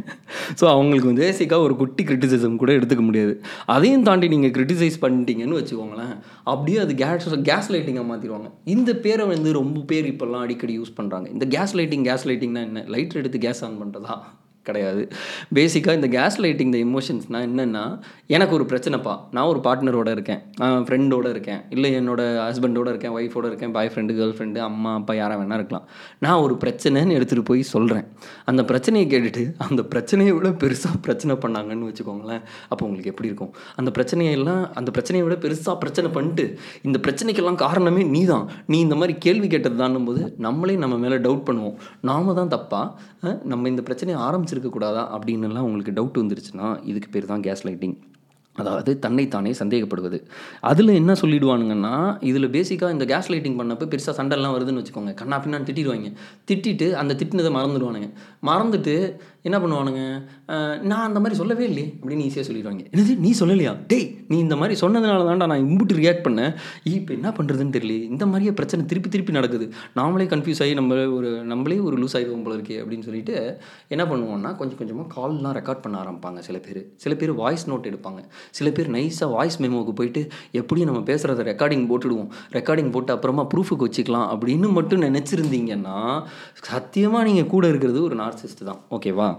ஸோ 0.59 0.65
அவங்களுக்கு 0.73 1.11
வந்து 1.11 1.23
பேசிக்காக 1.25 1.67
ஒரு 1.67 1.75
குட்டி 1.75 2.03
கிரிட்டிசிசம் 2.03 2.59
கூட 2.63 2.71
எடுத்துக்க 2.79 3.05
முடியாது. 3.09 3.33
அதையும் 3.75 4.05
தாண்டி 4.09 4.29
நீங்கள் 4.35 4.53
கிரிட்டிசைஸ் 4.57 4.99
பண்ணிட்டீங்கன்னு 5.01 5.59
வச்சுக்கோங்களேன் 5.59 6.13
அப்படியே 6.53 6.79
அது 6.85 6.95
கேஸ் 7.03 7.29
கேஸ் 7.51 7.71
லைட்டிங்காக 7.75 8.07
மாற்றிடுவாங்க 8.11 8.49
இந்த 8.75 8.93
பேரை 9.05 9.25
வந்து 9.33 9.51
ரொம்ப 9.61 9.79
பேர் 9.93 10.11
இப்போல்லாம் 10.13 10.45
அடிக்கடி 10.47 10.75
யூஸ் 10.79 10.97
பண்ணுறாங்க 10.99 11.27
இந்த 11.35 11.47
கேஸ் 11.55 11.75
லைட்டிங் 11.79 12.05
கேஸ் 12.09 12.27
லைட்டிங்னா 12.29 12.63
என்ன? 12.69 12.85
லைட்டர் 12.95 13.21
எடுத்து 13.21 13.39
கேஸ் 13.47 13.63
ஆன் 13.67 13.79
பண்ணுறதா 13.81 14.15
கிடையாது. 14.69 15.03
பேசிக்காக 15.57 15.99
இந்த 15.99 16.09
கேஸ் 16.17 16.39
லைட்டிங் 16.45 16.71
இந்த 16.71 16.81
எமோஷன்ஸ்னால் 16.87 17.45
என்னென்னா 17.49 17.83
எனக்கு 18.35 18.53
ஒரு 18.59 18.65
பிரச்சனைப்பா. 18.71 19.13
நான் 19.35 19.49
ஒரு 19.51 19.59
பார்ட்னரோட 19.67 20.09
இருக்கேன். 20.15 20.41
ஃப்ரெண்டோட 20.87 21.27
இருக்கேன். 21.33 21.61
இல்லை 21.75 21.91
என்னோடய 21.99 22.39
ஹஸ்பண்டோட 22.47 22.87
இருக்கேன் 22.93 23.13
ஒய்ஃபோட 23.17 23.45
இருக்கேன் 23.51 23.73
பாய் 23.77 23.91
ஃப்ரெண்டு 23.93 24.13
கேர்ள் 24.19 24.35
ஃப்ரெண்டு 24.37 24.59
அம்மா 24.69 24.91
அப்பா 24.99 25.13
யாராக 25.19 25.37
வேணா 25.41 25.57
இருக்கலாம். 25.59 25.85
நான் 26.25 26.41
ஒரு 26.45 26.55
பிரச்சனைன்னு 26.63 27.15
எடுத்துகிட்டு 27.19 27.45
போய் 27.51 27.61
சொல்கிறேன் 27.73 28.05
அந்த 28.51 28.61
பிரச்சனையை 28.71 29.05
கேட்டுட்டு 29.13 29.43
அந்த 29.67 29.81
பிரச்சனையை 29.93 30.33
விட 30.37 30.49
பெருசாக 30.63 30.95
பிரச்சனை 31.07 31.35
பண்ணாங்கன்னு 31.43 31.89
வச்சுக்கோங்களேன். 31.89 32.43
அப்போ 32.71 32.83
உங்களுக்கு 32.87 33.11
எப்படி 33.13 33.29
இருக்கும்? 33.31 33.51
அந்த 33.79 33.89
பிரச்சனையெல்லாம் 33.97 34.63
அந்த 34.79 34.89
பிரச்சனையை 34.97 35.23
விட 35.27 35.37
பெருசாக 35.45 35.77
பிரச்சனை 35.83 36.09
பண்ணிட்டு 36.17 36.45
இந்த 36.87 36.97
பிரச்சனைக்கெல்லாம் 37.05 37.59
காரணமே 37.65 38.03
நீ 38.15 38.21
தான் 38.33 38.45
நீ 38.73 38.79
இந்த 38.85 38.95
மாதிரி 39.01 39.15
கேள்வி 39.25 39.47
கேட்டது 39.53 39.77
தான்னும் 39.83 40.07
போது 40.09 40.23
நம்மளே 40.45 40.75
நம்ம 40.83 40.97
மேலே 41.03 41.17
டவுட் 41.25 41.45
பண்ணுவோம். 41.49 41.75
நாம 42.09 42.33
தான் 42.39 42.51
தப்பா? 42.55 42.81
நம்ம 43.51 43.69
இந்த 43.73 43.81
பிரச்சனையை 43.87 44.17
ஆரம்பிச்சிருக்க 44.27 44.58
கூடாதா 44.67 45.03
அப்படின்னுலாம் 45.11 45.65
உங்களுக்கு 45.65 45.91
டவுட் 45.91 46.19
வந்துருச்சுன்னா 46.19 46.83
இதுக்கு 46.83 47.09
பேர் 47.11 47.25
தான் 47.25 47.41
கேஸ் 47.41 47.65
லைட்டிங் 47.65 47.95
அதாவது 48.61 48.91
தன்னைத்தானே 49.05 49.53
சந்தேகப்படுவது. 49.61 50.19
அதில் 50.71 50.97
என்ன 50.99 51.15
சொல்லிடுவானுங்கன்னா 51.21 51.93
இதில் 52.29 52.53
பேசிக்காக 52.57 52.95
இந்த 52.97 53.07
கேஸ் 53.13 53.31
லைட்டிங் 53.33 53.57
பண்ணப்போ 53.61 53.87
பெருசாக 53.93 54.15
சண்டைலாம் 54.19 54.55
வருதுன்னு 54.57 54.81
வச்சுக்கோங்க. 54.81 55.13
கண்ணா 55.21 55.37
பின்னான்னு 55.43 55.69
திட்டிடுவாங்க. 55.69 56.11
திட்டிட்டு 56.51 56.89
அந்த 57.01 57.15
திட்டினதை 57.21 57.51
மறந்துடுவானுங்க. 57.57 58.09
மறந்துட்டு 58.49 58.95
என்ன 59.47 59.57
பண்ணுவானுங்க? 59.63 60.01
நான் 60.89 61.05
அந்த 61.09 61.19
மாதிரி 61.23 61.35
சொல்லவே 61.41 61.65
இல்லையே 61.69 61.87
அப்படின்னு 61.99 62.25
ஈஸியாக 62.29 62.45
சொல்லிடுவாங்க. 62.47 62.83
என்னது 62.93 63.13
நீ 63.25 63.29
சொல்லலையா? 63.41 63.71
டேய் 63.91 64.07
நீ 64.31 64.37
இந்த 64.45 64.55
மாதிரி 64.61 64.75
சொன்னதுனால 64.81 65.27
தான்டா 65.29 65.47
நான் 65.51 65.63
இம்புட்டு 65.67 65.99
ரியாக்ட் 65.99 66.25
பண்ணேன் 66.25 66.51
இப்போ 66.95 67.11
என்ன 67.17 67.29
பண்ணுறதுன்னு 67.37 67.75
தெரியல 67.75 67.95
இந்த 68.13 68.25
மாதிரியே 68.31 68.53
பிரச்சனை 68.59 68.81
திருப்பி 68.91 69.09
திருப்பி 69.13 69.33
நடக்குது. 69.37 69.65
நாமளே 69.99 70.25
கன்ஃபியூஸ் 70.33 70.61
ஆகி 70.65 70.73
நம்ம 70.79 70.97
ஒரு 71.17 71.29
நம்மளே 71.51 71.77
ஒரு 71.89 71.97
லூஸ் 72.01 72.15
ஆகிடுவோம் 72.17 72.43
போல 72.47 72.57
இருக்கே 72.57 72.77
அப்படின்னு 72.81 73.07
சொல்லிட்டு 73.07 73.35
என்ன 73.93 74.03
பண்ணுவோம்னா 74.11 74.51
கொஞ்சம் 74.61 74.79
கொஞ்சமாக 74.81 75.07
கால்லாம் 75.15 75.55
ரெக்கார்ட் 75.59 75.83
பண்ண 75.85 75.97
ஆரம்பிப்பாங்க 76.03 76.41
சில 76.47 76.59
பேர். 76.67 76.81
சில 77.03 77.15
பேர் 77.21 77.33
வாய்ஸ் 77.41 77.65
நோட் 77.71 77.89
எடுப்பாங்க. 77.91 78.21
சில 78.51 78.69
பேர் 78.69 78.91
நைஸாக 78.91 79.29
வாய்ஸ் 79.35 79.61
மெமோவுக்கு 79.61 79.95
போயிட்டு 79.99 80.23
எப்படியும் 80.51 80.89
நம்ம 80.91 81.03
பேசுகிறத 81.11 81.45
ரெக்கார்டிங் 81.51 81.85
போட்டுடுவோம். 81.91 82.29
ரெக்கார்டிங் 82.51 82.91
போட்டு 82.91 83.13
அப்புறமா 83.13 83.45
ப்ரூஃபுக்கு 83.53 83.87
வச்சுக்கலாம் 83.89 84.27
அப்படின்னு 84.33 84.69
மட்டும் 84.79 85.01
நினச்சிருந்தீங்கன்னா 85.01 85.99
சத்தியமாக 86.71 87.27
நீங்கள் 87.29 87.51
கூட 87.55 87.67
இருக்கிறது 87.67 88.01
ஒரு 88.03 88.15
நார்சிஸ்ட் 88.15 88.67
தான். 88.71 88.81
ஓகேவா 88.97 89.29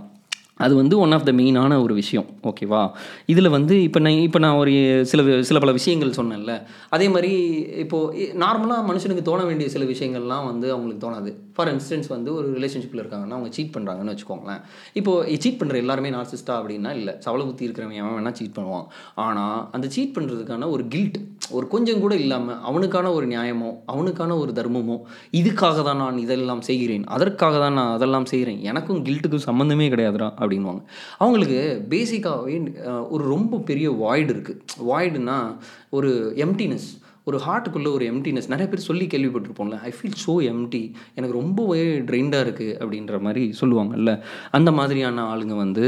அது 0.65 0.75
வந்து 0.75 0.95
ஒன் 0.99 1.13
ஆஃப் 1.13 1.25
த 1.27 1.33
மெயினான 1.33 1.83
ஒரு 1.83 1.95
விஷயம். 1.95 2.27
ஓகேவா 2.49 2.81
இதில் 3.33 3.49
வந்து 3.55 3.75
இப்போ 3.83 3.99
நான் 4.05 4.19
இப்போ 4.27 4.39
நான் 4.45 4.59
ஒரு 4.63 4.73
சில 5.11 5.43
சில 5.49 5.59
பல 5.59 5.73
விஷயங்கள் 5.73 6.17
சொன்னேன்ல. 6.19 6.55
அதே 6.89 7.07
மாதிரி 7.09 7.31
இப்போது 7.85 8.27
நார்மலாக 8.43 8.89
மனுஷனுக்கு 8.91 9.23
தோண 9.29 9.45
வேண்டிய 9.45 9.69
சில 9.69 9.85
விஷயங்கள்லாம் 9.85 10.45
வந்து 10.51 10.67
அவங்களுக்கு 10.75 11.05
தோணாது. 11.07 11.31
ஃபார் 11.61 11.73
இன்ஸ்டன்ஸ் 11.75 12.11
வந்து 12.15 12.31
ஒரு 12.39 12.49
ரிலேஷன்ஷிப்பில் 12.57 13.01
இருக்காங்கன்னா 13.03 13.37
அவங்க 13.37 13.51
சீட் 13.57 13.73
பண்ணுறாங்கன்னு 13.75 14.13
வச்சுக்கோங்களேன். 14.15 14.61
இப்போது 14.99 15.39
சீட் 15.43 15.59
பண்ணுற 15.61 15.77
எல்லாருமே 15.85 16.11
நார்சிஸ்டா 16.15 16.55
அப்படின்னா 16.61 16.91
இல்லை. 16.99 17.13
சவள 17.25 17.41
புத்தி 17.49 17.67
இருக்கிறவன் 17.67 18.03
அவன் 18.03 18.17
வேணால் 18.19 18.37
சீட் 18.39 18.55
பண்ணுவான். 18.59 18.87
ஆனால் 19.25 19.59
அந்த 19.77 19.87
சீட் 19.95 20.15
பண்ணுறதுக்கான 20.17 20.69
ஒரு 20.75 20.85
கில்ட் 20.95 21.19
ஒரு 21.57 21.67
கொஞ்சம் 21.75 22.01
கூட 22.05 22.15
இல்லாமல் 22.23 22.59
அவனுக்கான 22.71 23.13
ஒரு 23.19 23.27
நியாயமோ 23.33 23.71
அவனுக்கான 23.93 24.37
ஒரு 24.43 24.53
தர்மமோ 24.59 24.97
இதுக்காக 25.41 25.85
தான் 25.89 26.01
நான் 26.03 26.23
இதெல்லாம் 26.25 26.63
செய்கிறேன். 26.71 27.05
அதற்காக 27.17 27.59
தான் 27.65 27.77
நான் 27.81 27.93
அதெல்லாம் 27.97 28.29
செய்கிறேன். 28.33 28.61
எனக்கும் 28.71 29.03
கில்ட்டுக்கும் 29.09 29.47
சம்மந்தமே 29.49 29.89
கிடையாதுடா 29.95 30.31
அப்படின்வாங்க 30.41 30.83
அவங்களுக்கு 31.23 31.61
பேசிக்காகவே 31.93 32.59
ஒரு 33.15 33.23
ரொம்ப 33.35 33.63
பெரிய 33.71 33.91
வாய்டு 34.03 34.33
இருக்குது 34.37 34.89
வாய்டுனா 34.91 35.39
ஒரு 35.99 36.11
எம்டினஸ் 36.47 36.89
ஒரு 37.31 37.41
ஹார்ட்டுக்குள்ளே 37.47 37.93
ஒரு 37.97 38.05
எம்டினஸ் 38.13 38.49
நிறைய 38.55 38.67
பேர் 38.73 38.87
சொல்லி 38.89 39.07
கேள்விப்பட்டிருப்போம்ல 39.15 39.79
ஐ 39.89 39.93
ஃபீல் 39.97 40.17
ஸோ 40.27 40.35
எம்டி 40.53 40.83
எனக்கு 41.19 41.35
ரொம்பவே 41.41 41.83
ட்ரெயின்டாக 42.09 42.45
இருக்குது 42.47 42.77
அப்படின்ற 42.83 43.21
மாதிரி 43.27 43.43
சொல்லுவாங்கல்ல. 43.61 44.13
அந்த 44.59 44.71
மாதிரியான 44.79 45.25
ஆளுங்க 45.33 45.55
வந்து 45.65 45.85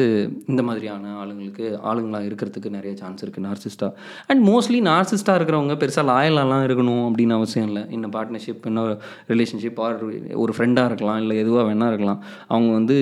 இந்த 0.53 0.63
மாதிரியான 0.69 1.15
ஆளுங்களுக்கு 1.23 1.67
ஆளுங்களாக 1.91 2.29
இருக்கிறதுக்கு 2.31 2.71
நிறைய 2.77 2.93
சான்ஸ் 3.03 3.23
இருக்குது 3.25 3.47
நார்சிஸ்டா 3.49 3.89
அண்ட் 4.31 4.43
மோஸ்ட்லி 4.51 4.81
நார்சிஸ்டாக 4.91 5.39
இருக்கிறவங்க 5.41 5.77
பெருசாக 5.83 6.05
லாயலாலாம் 6.11 6.65
இருக்கணும் 6.69 7.05
அப்படின்னு 7.09 7.35
அவசியம் 7.39 7.69
இல்லை. 7.71 7.83
இன்னும் 7.97 8.15
பார்ட்னர்ஷிப் 8.17 8.67
இன்னும் 8.71 8.89
ரிலேஷன்ஷிப் 9.33 9.81
ஆர் 9.87 9.99
ஒரு 10.45 10.55
ஃப்ரெண்டாக 10.57 10.91
இருக்கலாம் 10.91 11.21
இல்லை 11.23 11.37
எதுவாக 11.43 11.65
வேணா 11.71 11.89
இருக்கலாம். 11.93 12.21
அவங்க 12.55 12.71
வந்து 12.79 12.97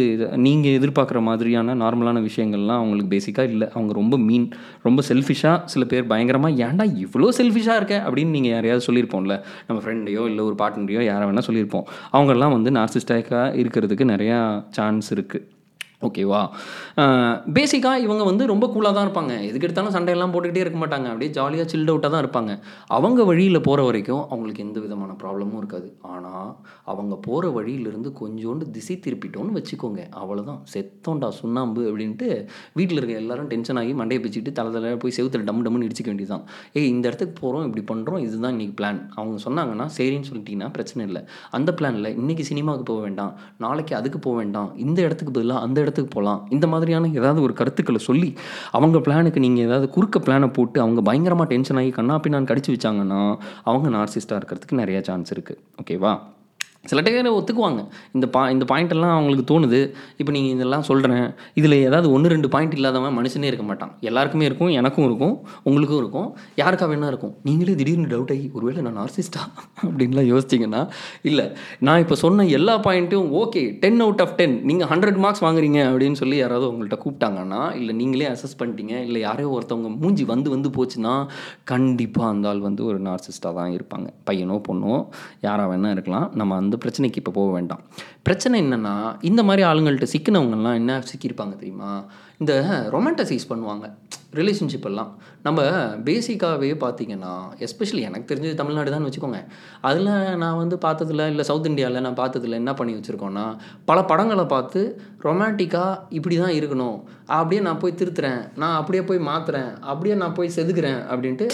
நீங்கள் 0.47 0.77
எதிர்பார்க்குற 0.79 1.23
மாதிரியான 1.29 1.75
நார்மலான 1.85 2.23
விஷயங்கள்லாம் 2.29 2.81
அவங்களுக்கு 2.81 3.13
பேசிக்காக 3.17 3.55
இல்லை. 3.57 3.69
அவங்க 3.77 3.93
ரொம்ப 4.01 4.19
மீன் 4.29 4.49
ரொம்ப 4.89 5.01
செல்ஃபிஷாக 5.11 5.59
சில 5.75 5.85
பேர் 5.93 6.11
பயங்கரமாக 6.13 6.67
ஏன்டா 6.67 6.87
இவ்வளோ 7.05 7.29
செல்ஃபிஷாக 7.41 7.79
இருக்க? 7.81 7.97
அப்படின்னு 8.09 8.30
நீங்கள் 8.31 8.51
யாரையாவது 8.51 8.87
சொல்லியிருப்போம்ல 8.89 9.37
நம்ம 9.69 9.79
ஃப்ரெண்டையோ 9.83 10.25
இல்லை 10.31 10.45
ஒரு 10.45 10.57
பார்ட்னரையோ 10.59 11.03
யாரை 11.11 11.25
வேணால் 11.29 11.49
சொல்லியிருப்போம். 11.49 11.87
அவங்கெல்லாம் 12.13 12.57
வந்து 12.57 12.71
நார்சிஸ்டாக்காக 12.71 13.57
இருக்கிறதுக்கு 13.63 14.07
நிறையா 14.15 14.39
சான்ஸ் 14.71 15.09
இருக்குது 15.15 15.47
ஓகேவா 16.07 16.43
பேசிக்காக 17.57 17.97
இவங்க 18.05 18.23
வந்து 18.29 18.45
ரொம்ப 18.51 18.67
கூலாக 18.75 18.93
தான் 18.97 19.07
இருப்பாங்க. 19.07 19.33
எதுக்கு 19.49 19.67
எடுத்தாலும் 19.67 19.95
சண்டையெல்லாம் 19.97 20.33
போட்டுக்கிட்டே 20.35 20.63
இருக்க 20.65 20.79
மாட்டாங்க. 20.83 21.07
அப்படியே 21.13 21.31
ஜாலியாக 21.39 21.67
சில்ட் 21.73 21.91
அவுட்டாக 21.93 22.11
தான் 22.15 22.23
இருப்பாங்க. 22.25 22.53
அவங்க 22.97 23.25
வழியில் 23.31 23.61
போகிற 23.67 23.81
வரைக்கும் 23.89 24.23
அவங்களுக்கு 24.33 24.65
எந்த 24.67 24.79
விதமான 24.85 25.15
ப்ராப்ளமும் 25.23 25.59
இருக்காது. 25.63 25.89
ஆனால் 26.13 26.49
அவங்க 26.93 27.15
போகிற 27.27 27.51
வழியிலிருந்து 27.57 28.13
கொஞ்சோண்டு 28.21 28.67
திசை 28.77 28.97
திருப்பிட்டோன்னு 29.07 29.57
வச்சுக்கோங்க. 29.59 30.01
அவ்வளோதான் 30.23 30.61
செத்தோண்டா 30.75 31.31
சுண்ணாம்பு 31.41 31.85
அப்படின்ட்டு 31.91 32.29
வீட்டில் 32.81 33.01
இருக்க 33.01 33.21
எல்லாரும் 33.23 33.51
டென்ஷன் 33.53 33.81
ஆகி 33.83 33.93
மண்டையை 34.01 34.23
பிச்சுக்கிட்டு 34.25 34.57
தலை 34.61 34.73
தலை 34.77 34.95
போய் 35.05 35.17
செவுத்துல 35.19 35.47
டம் 35.51 35.63
டம்னு 35.69 35.89
இடிச்சிக்க 35.89 36.11
வேண்டியதுதான். 36.13 36.47
ஏய் 36.79 36.91
இந்த 36.95 37.05
இடத்துக்கு 37.11 37.37
போகிறோம் 37.43 37.67
இப்படி 37.69 37.85
பண்ணுறோம் 37.93 38.25
இதுதான் 38.29 38.57
இன்றைக்கி 38.57 38.77
பிளான் 38.81 39.03
அவங்க 39.19 39.39
சொன்னாங்கன்னா 39.47 39.89
சரின்னு 39.99 40.31
சொல்லிட்டீங்கன்னா 40.31 40.71
பிரச்சனை 40.79 41.05
இல்லை. 41.11 41.25
அந்த 41.59 41.71
பிளானில் 41.81 42.13
இன்றைக்கி 42.23 42.47
சினிமாவுக்கு 42.53 42.89
போக 42.95 43.01
வேண்டாம். 43.07 43.33
நாளைக்கு 43.67 43.95
அதுக்கு 44.01 44.21
போக 44.29 44.37
வேண்டாம். 44.43 44.69
இந்த 44.87 44.99
இடத்துக்கு 45.07 45.37
பதிலாக 45.39 45.61
அந்த 45.67 45.77
இடத்துக்கு 45.81 45.89
போகலாம். 45.99 46.47
இந்த 46.51 46.67
மாதிரியான 46.67 47.09
ஏதாவது 47.13 47.43
ஒரு 47.43 47.53
கருத்துக்களை 47.53 47.99
சொல்லி 47.99 48.35
அவங்க 48.71 48.99
பிளானுக்கு 48.99 49.39
நீங்கள் 49.39 49.65
ஏதாவது 49.65 49.91
குறுக்க 49.91 50.19
பிளானை 50.19 50.53
போட்டு 50.53 50.81
அவங்க 50.81 51.03
பயங்கரமாக 51.03 51.49
டென்ஷன் 51.49 51.77
ஆகி 51.77 51.91
கண்ணா 51.91 52.21
நான் 52.27 52.45
கடிச்சு 52.45 52.77
வச்சாங்கன்னா 52.77 53.37
அவங்க 53.65 53.89
நார்சிஸ்டாக 53.89 54.41
இருக்கிறதுக்கு 54.41 54.81
நிறையா 54.85 55.01
சான்ஸ் 55.01 55.35
இருக்குது 55.35 55.59
ஓகேவா 55.83 56.21
சில 56.89 57.01
டைம் 57.07 57.27
ஒத்துக்குவாங்க. 57.39 57.81
இந்த 58.17 58.27
பா 58.35 58.43
இந்த 58.55 58.65
பாயிண்ட்டெல்லாம் 58.71 59.15
அவங்களுக்கு 59.17 59.45
தோணுது. 59.51 59.81
இப்போ 60.21 60.33
நீங்கள் 60.37 60.55
இதெல்லாம் 60.57 60.85
சொல்கிறேன் 60.89 61.27
இதில் 61.61 61.77
ஏதாவது 61.89 62.09
ஒன்று 62.15 62.33
ரெண்டு 62.35 62.49
பாயிண்ட் 62.55 62.75
இல்லாதவன் 62.77 63.15
மனுஷனே 63.19 63.49
இருக்க 63.51 63.65
மாட்டான். 63.71 63.93
எல்லாருக்குமே 64.09 64.45
இருக்கும் 64.49 64.71
எனக்கும் 64.81 65.07
இருக்கும் 65.09 65.35
உங்களுக்கும் 65.69 66.01
இருக்கும். 66.03 66.29
யாருக்கா 66.61 66.87
வேணா 66.93 67.09
இருக்கும். 67.13 67.33
நீங்களே 67.49 67.75
திடீர்னு 67.81 68.09
டவுட் 68.13 68.33
ஆகி 68.35 68.47
ஒருவேளை 68.57 68.83
நான் 68.87 68.99
நார்சிஸ்டா 69.01 69.43
அப்படின்லாம் 69.89 70.29
யோசிச்சிங்கன்னா 70.33 70.83
இல்லை. 71.31 71.47
நான் 71.89 72.01
இப்போ 72.05 72.19
சொன்ன 72.25 72.47
எல்லா 72.59 72.77
பாயிண்ட்டும் 72.87 73.29
okay 73.43 73.63
ten 73.85 74.01
out 74.07 74.23
of 74.27 74.35
ten 74.41 74.57
நீங்கள் 74.71 74.91
ஹண்ட்ரட் 74.93 75.21
மார்க்ஸ் 75.25 75.45
வாங்குறீங்க 75.47 75.79
அப்படின்னு 75.91 76.21
சொல்லி 76.23 76.39
யாராவது 76.43 76.67
உங்கள்கிட்ட 76.71 76.99
கூப்பிட்டாங்கன்னா 77.05 77.61
இல்லை 77.81 77.95
நீங்களே 78.01 78.29
அசஸ் 78.33 78.59
பண்ணிட்டீங்க 78.63 78.97
இல்லை 79.09 79.23
யாரையோ 79.27 79.51
ஒருத்தவங்க 79.59 79.91
மூஞ்சி 80.03 80.27
வந்து 80.33 80.51
வந்து 80.57 80.71
போச்சுன்னா 80.79 81.15
கண்டிப்பாக 81.73 82.33
அந்த 82.33 82.51
ஆள் 82.53 82.67
வந்து 82.69 82.83
ஒரு 82.91 82.99
நார்சிஸ்டாக 83.09 83.55
தான் 83.61 83.73
இருப்பாங்க. 83.79 84.09
பையனோ 84.31 84.59
பொண்ணோ 84.69 84.95
யாராக 85.49 85.69
வேணால் 85.75 85.95
இருக்கலாம். 85.97 86.29
நம்ம 86.41 86.57
அந்த 86.63 86.70
பிரச்சனைக்கு 86.77 87.21
இப்போ 87.23 87.31
போக 87.31 87.53
வேண்டாம். 87.53 87.81
பிரச்சனை 88.23 88.63
என்னென்னா 88.63 89.17
இந்த 89.21 89.43
மாதிரி 89.43 89.69
ஆளுங்கள்ட்ட 89.69 90.07
சிக்கினவங்கெல்லாம் 90.17 90.75
என்ன 90.75 91.03
சிக்கியிருப்பாங்க 91.13 91.55
தெரியுமா? 91.55 92.05
இந்த 92.39 92.53
ரொமான்டசைஸ் 92.93 93.47
பண்ணுவாங்க. 93.49 93.87
ரிலேஷன்ஷிப் 94.35 94.85
எல்லாம். 94.85 95.19
நம்ம 95.43 95.63
பேசிக்காகவே 96.05 96.69
பார்த்தீங்கன்னா 96.85 97.33
எஸ்பெஷலி 97.59 98.01
எனக்கு 98.01 98.35
தெரிஞ்சது 98.35 98.55
தமிழ்நாடு 98.55 98.91
தான் 98.91 99.05
வச்சுக்கோங்க. 99.05 99.39
அதில் 99.81 100.37
நான் 100.37 100.57
வந்து 100.57 100.77
பார்த்ததில்ல 100.77 101.27
இல்லை 101.27 101.45
சவுத் 101.45 101.67
இந்தியாவில் 101.67 102.01
நான் 102.01 102.21
பார்த்ததில்ல 102.21 102.61
என்ன 102.63 102.75
பண்ணி 102.75 102.95
வச்சுருக்கோன்னா 102.95 103.57
பல 103.85 104.05
படங்களை 104.05 104.45
பார்த்து 104.45 105.01
ரொமான்டிக்காக 105.23 105.99
இப்படி 106.09 106.37
தான் 106.37 106.57
இருக்கணும். 106.61 107.03
அப்படியே 107.27 107.61
நான் 107.63 107.79
போய் 107.79 107.95
திருத்துறேன். 107.97 108.41
நான் 108.57 108.77
அப்படியே 108.77 109.05
போய் 109.05 109.19
மாற்றுறேன் 109.19 109.79
அப்படியே 109.81 110.15
நான் 110.15 110.35
போய் 110.35 110.57
செதுக்கிறேன் 110.57 111.01
அப்படின்ட்டு 111.15 111.49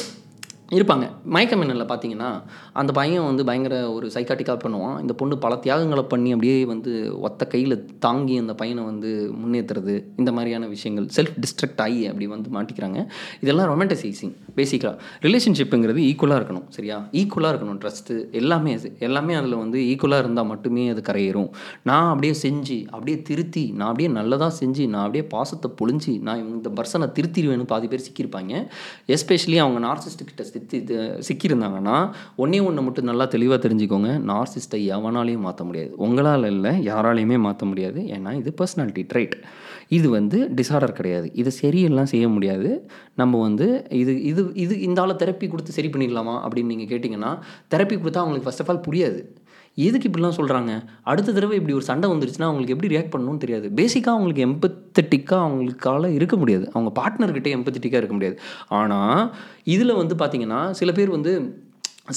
இருப்பாங்க. 0.75 1.05
மயக்கமின்னலில் 1.31 1.89
பார்த்தீங்கன்னா 1.91 2.43
அந்த 2.73 2.93
பையன் 2.93 3.25
வந்து 3.25 3.45
பயங்கர 3.45 3.93
ஒரு 3.93 4.07
சைக்காட்டிக்காக 4.15 4.59
பண்ணுவான். 4.65 5.01
இந்த 5.01 5.13
பொண்ணு 5.13 5.39
பல 5.39 5.57
தியாகங்களை 5.57 6.03
பண்ணி 6.03 6.31
அப்படியே 6.31 6.65
வந்து 6.65 7.21
ஒத்த 7.21 7.47
கையில் 7.47 7.99
தாங்கி 7.99 8.37
அந்த 8.37 8.55
பையனை 8.55 8.85
வந்து 8.85 9.11
முன்னேற்றுறது 9.43 10.05
இந்த 10.17 10.33
மாதிரியான 10.33 10.67
விஷயங்கள். 10.67 11.07
செல்ஃப் 11.17 11.37
டிஸ்ட்ரக்ட் 11.43 11.81
ஆகி 11.81 12.07
அப்படி 12.07 12.27
வந்து 12.27 12.51
மாட்டிக்கிறாங்க. 12.57 13.07
இதெல்லாம் 13.41 13.69
ரொமான்டிசைசிங் 13.73 14.35
பேசிக்காக 14.57 14.95
ரிலேஷன்ஷிப்புங்கிறது 15.23 16.03
ஈக்குவலாக 16.09 16.41
இருக்கணும் 16.41 16.67
சரியா? 16.69 17.09
ஈக்குவலாக 17.13 17.53
இருக்கணும் 17.55 17.79
ட்ரஸ்ட்டு 17.85 18.31
எல்லாமே 18.31 18.75
அது 18.75 18.97
எல்லாமே 18.99 19.35
அதில் 19.35 19.57
வந்து 19.57 19.79
ஈக்குவலாக 19.79 20.19
இருந்தால் 20.19 20.47
மட்டுமே 20.47 20.89
அது 20.89 21.03
கரையேறும். 21.13 21.51
நான் 21.83 22.09
அப்படியே 22.09 22.35
செஞ்சு 22.43 22.85
அப்படியே 22.91 23.23
திருத்தி 23.23 23.65
நான் 23.71 23.89
அப்படியே 23.89 24.13
நல்லதாக 24.13 24.53
செஞ்சு 24.65 24.89
நான் 24.89 25.05
அப்படியே 25.05 25.25
பாசத்தை 25.29 25.71
பொழிஞ்சு 25.81 26.21
நான் 26.21 26.45
இந்த 26.49 26.69
பர்சனை 26.69 27.09
திருத்திடுவேன்னு 27.19 27.67
பாதி 27.67 27.87
பேர் 27.87 28.07
சிக்கியிருப்பாங்க. 28.09 28.67
எஸ்பெஷலி 29.07 29.57
அவங்க 29.57 29.81
நார்சிஸ்ட்டு 29.87 30.29
கிட்ட 30.29 30.45
சித்தி 30.57 30.79
சிக்கியிருந்தாங்கன்னா 31.29 31.97
ஒன்றே 32.43 32.61
ஒன்று 32.69 32.87
மட்டும் 32.89 33.09
நல்லா 33.11 33.27
தெளிவாக 33.35 33.61
தெரிஞ்சுக்கோங்க. 33.67 34.11
நார்சிஸ்ட்டை 34.33 34.81
எவனாலையும் 34.97 35.47
மாற்ற 35.47 35.65
முடியாது. 35.69 35.93
உங்களால் 36.07 36.51
இல்லை 36.55 36.73
யாராலையுமே 36.91 37.39
மாற்ற 37.47 37.67
முடியாது. 37.73 38.01
ஏன்னா 38.17 38.33
இது 38.43 38.53
பர்சனாலிட்டி 38.61 39.05
ட்ரைட் 39.13 39.37
இது 39.97 40.07
வந்து 40.19 40.39
டிசார்டர் 40.59 40.99
கிடையாது. 40.99 41.27
இதை 41.41 41.51
சரியெல்லாம் 41.63 42.13
செய்ய 42.13 42.27
முடியாது. 42.37 42.71
நம்ம 43.21 43.41
வந்து 43.47 43.67
இது 44.03 44.13
இது 44.31 44.43
இது 44.65 44.75
இந்த 44.89 45.01
ஆளை 45.03 45.15
தெரப்பி 45.23 45.49
கொடுத்து 45.51 45.77
சரி 45.79 45.91
பண்ணிடலாமா 45.95 46.37
அப்படின்னு 46.47 46.73
நீங்கள் 46.73 46.91
கேட்டிங்கன்னா 46.93 47.33
தெரப்பி 47.75 47.97
கொடுத்தா 47.99 48.23
அவங்களுக்கு 48.23 48.49
ஃபர்ஸ்ட் 48.49 48.65
ஆஃப் 48.65 48.73
ஆல் 48.73 48.87
புரியாது. 48.89 49.21
எதுக்கு 49.77 50.09
இப்படிலாம் 50.09 50.37
சொல்கிறாங்க 50.37 50.73
அடுத்த 51.03 51.33
தடவை 51.33 51.57
இப்படி 51.57 51.75
ஒரு 51.77 51.85
சண்டை 51.85 52.11
வந்துருச்சுன்னா 52.11 52.49
அவங்களுக்கு 52.51 52.75
எப்படி 52.75 52.91
ரியாக்ட் 52.95 53.15
பண்ணணும்னு 53.15 53.43
தெரியாது. 53.45 53.69
பேசிக்காக 53.77 54.15
அவங்களுக்கு 54.17 54.47
எம்பத்தட்டிக்காக 54.47 55.43
அவங்களுக்கால 55.47 56.13
இருக்க 56.13 56.37
முடியாது. 56.37 56.71
அவங்க 56.73 56.91
பார்ட்னர்கிட்ட 57.01 57.51
எம்பத்தட்டிக்காக 57.57 58.03
இருக்க 58.03 58.13
முடியாது. 58.13 58.39
ஆனால் 58.69 59.35
இதில் 59.65 59.95
வந்து 59.95 60.15
பார்த்தீங்கன்னா 60.15 60.71
சில 60.71 60.93
பேர் 60.93 61.11
வந்து 61.11 61.33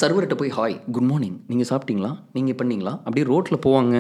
சர்வர்கிட்ட 0.02 0.36
போய் 0.40 0.52
ஹாய் 0.56 0.76
குட் 0.96 1.08
மார்னிங் 1.10 1.38
நீங்கள் 1.50 1.68
சாப்பிட்டீங்களா? 1.70 2.10
நீங்கள் 2.36 2.58
பண்ணிங்களா? 2.60 2.94
அப்படியே 3.04 3.26
ரோட்டில் 3.32 3.62
போவாங்க. 3.66 3.96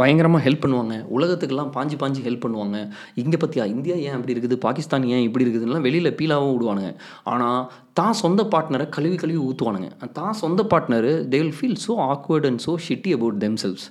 பயங்கரமாக 0.00 0.42
ஹெல்ப் 0.46 0.62
பண்ணுவாங்க. 0.64 0.94
உலகத்துக்கெல்லாம் 1.16 1.72
பாஞ்சு 1.76 1.96
பாஞ்சு 2.02 2.20
ஹெல்ப் 2.26 2.44
பண்ணுவாங்க. 2.44 2.78
இங்கே 3.22 3.38
பற்றியா 3.42 3.64
இந்தியா 3.74 3.96
ஏன் 4.06 4.16
அப்படி 4.18 4.34
இருக்குது? 4.34 4.58
பாகிஸ்தான் 4.66 5.08
ஏன் 5.14 5.24
இப்படி 5.28 5.44
இருக்குதுலாம் 5.46 5.86
வெளியில் 5.88 6.16
பீலாகவும் 6.20 6.54
விடுவானுங்க. 6.56 6.92
ஆனால் 7.32 7.60
தான் 7.98 8.16
சொந்த 8.20 8.42
பார்ட்னரை 8.52 8.86
கழுவி 8.94 9.16
கழுவி 9.22 9.40
ஊற்றுவானுங்க 9.48 9.88
தான் 10.18 10.38
சொந்த 10.40 10.60
partner 10.70 11.12
they 11.32 11.38
will 11.42 11.56
feel 11.58 11.76
so 11.84 11.92
awkward 12.12 12.46
and 12.48 12.60
so 12.66 12.72
shitty 12.86 13.10
about 13.16 13.38
themselves 13.64 13.84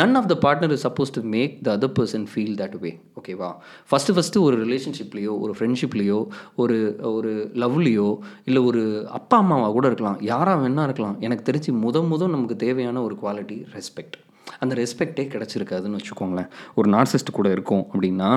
none 0.00 0.14
of 0.20 0.28
the 0.32 0.34
partner 0.44 0.74
is 0.76 0.84
suppose 0.86 1.14
to 1.16 1.22
make 1.34 1.54
the 1.66 1.72
other 1.76 1.94
person 1.98 2.26
feel 2.32 2.54
that 2.60 2.76
way. 2.84 2.92
ஓகேவா 3.20 3.50
ஃபஸ்ட்டு 3.90 4.14
ஃபஸ்ட்டு 4.18 4.42
ஒரு 4.48 4.58
ரிலேஷன்ஷிப்லேயோ 4.64 5.32
ஒரு 5.46 5.54
ஃப்ரெண்ட்ஷிப்லேயோ 5.58 6.20
ஒரு 6.64 6.76
ஒரு 7.16 7.32
லவ்லேயோ 7.64 8.08
இல்லை 8.50 8.62
ஒரு 8.70 8.84
அப்பா 9.20 9.38
அம்மாவாக 9.44 9.72
கூட 9.78 9.86
இருக்கலாம். 9.92 10.20
யாராக 10.30 10.56
வேணா 10.62 10.84
இருக்கலாம் 10.98 11.20
எனக்கு 11.26 11.44
தெரிஞ்சு 11.50 11.80
முத 11.84 12.06
முத 12.12 12.32
நமக்கு 12.36 12.56
தேவையான 12.64 13.02
ஒரு 13.08 13.16
குவாலிட்டி 13.22 13.58
ரெஸ்பெக்ட் 13.76 14.16
அந்த 14.60 14.74
ரெஸ்பெக்டே 14.80 15.24
கிடச்சிருக்காதுன்னு 15.32 15.98
வச்சுக்கோங்களேன். 15.98 16.46
ஒரு 16.74 16.88
நார்சிஸ்ட் 16.94 17.30
கூட 17.38 17.48
இருக்கும் 17.56 17.82
அப்படின்னா 17.92 18.28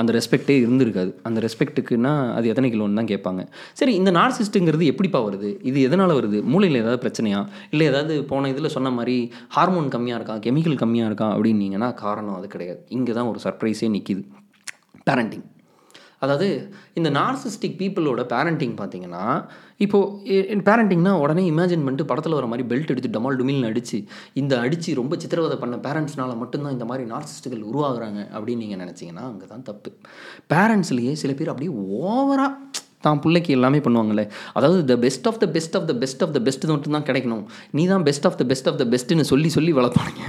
அந்த 0.00 0.10
ரெஸ்பெக்டே 0.16 0.54
இருந்திருக்காது. 0.64 1.10
அந்த 1.28 1.38
ரெஸ்பெக்ட்டுக்குன்னா 1.44 2.12
அது 2.36 2.48
எத்தனை 2.52 2.68
கிலோன்னு 2.74 2.98
தான் 3.00 3.10
கேட்பாங்க. 3.12 3.42
சரி 3.80 3.92
இந்த 3.94 4.10
நார்சிஸ்ட்டுங்கிறது 4.18 4.86
எப்படிப்பா 4.92 5.20
வருது? 5.26 5.50
இது 5.62 5.80
எதனால் 5.88 6.14
வருது? 6.20 6.40
மூளையில் 6.52 6.80
ஏதாவது 6.82 7.00
பிரச்சனையா? 7.04 7.42
இல்லை 7.70 7.86
ஏதாவது 7.86 8.16
போன 8.32 8.48
இதில் 8.48 8.74
சொன்ன 8.76 8.90
மாதிரி 8.90 9.16
ஹார்மோன் 9.58 9.92
கம்மியாக 9.96 10.20
இருக்கா? 10.20 10.36
கெமிக்கல் 10.48 10.80
கம்மியாக 10.84 11.10
இருக்கா? 11.12 11.28
அப்படின்னீங்கன்னா 11.36 11.90
காரணம் 12.04 12.38
அது 12.40 12.48
கிடையாது. 12.56 12.82
இங்கே 12.88 13.12
தான் 13.12 13.30
ஒரு 13.34 13.40
சர்ப்ரைஸே 13.46 13.90
நிற்கிது 13.96 14.24
பேரண்டிங் 15.10 15.46
அதாவது 16.22 16.46
இந்த 16.98 17.08
நார்சிஸ்டிக் 17.18 17.76
பீப்புளோட 17.80 18.22
பேரண்டிங் 18.32 18.74
பார்த்தீங்கன்னா 18.80 19.24
இப்போது 19.84 20.62
பேரண்டிங்னா 20.68 21.12
உடனே 21.24 21.42
இமேஜின் 21.52 21.84
பண்ணிட்டு 21.84 22.08
படத்தில் 22.10 22.36
வர 22.38 22.46
மாதிரி 22.52 22.66
பெல்ட் 22.70 22.92
எடுத்து 22.94 23.14
டமால் 23.16 23.38
டுமில்னு 23.40 23.70
அடித்து 23.70 23.98
இந்த 24.40 24.54
அடித்து 24.64 24.98
ரொம்ப 25.00 25.16
சித்திரவதை 25.22 25.58
பண்ண 25.62 25.76
பேரண்ட்ஸ்னால் 25.86 26.40
மட்டும்தான் 26.42 26.76
இந்த 26.76 26.88
மாதிரி 26.90 27.06
நார்சிஸ்டுகள் 27.12 27.62
உருவாகிறாங்க 27.70 28.20
அப்படின்னு 28.34 28.64
நீங்கள் 28.64 28.82
நினச்சிங்கன்னா 28.84 29.24
அங்கே 29.30 29.48
தான் 29.54 29.64
தப்பு. 29.70 29.92
பேரண்ட்ஸ்லேயே 30.54 31.14
சில 31.22 31.32
பேர் 31.40 31.52
அப்படியே 31.54 31.72
ஓவராக 32.02 32.52
தான் 33.06 33.20
பிள்ளைக்கு 33.24 33.50
எல்லாமே 33.56 33.78
பண்ணுவாங்களே. 33.84 34.22
அதாவது 34.58 34.80
the 34.90 34.94
best 35.04 35.26
of 35.30 35.40
the 35.42 35.46
best 35.56 35.76
of 35.78 35.86
the 35.90 35.94
best 36.02 36.22
of 36.24 36.32
the 36.36 36.40
best 36.46 36.64
மட்டும் 36.72 36.96
தான் 36.96 37.06
கிடைக்கணும். 37.08 37.44
நீ 37.76 37.82
தான் 37.92 38.04
best 38.08 38.26
of 38.28 38.38
the 38.40 38.44
best 38.52 38.68
of 38.70 38.80
the 38.80 38.86
பெஸ்ட்டுன்னு 38.94 39.26
சொல்லி 39.32 39.50
சொல்லி 39.56 39.72
வளர்ப்பாங்க 39.78 40.20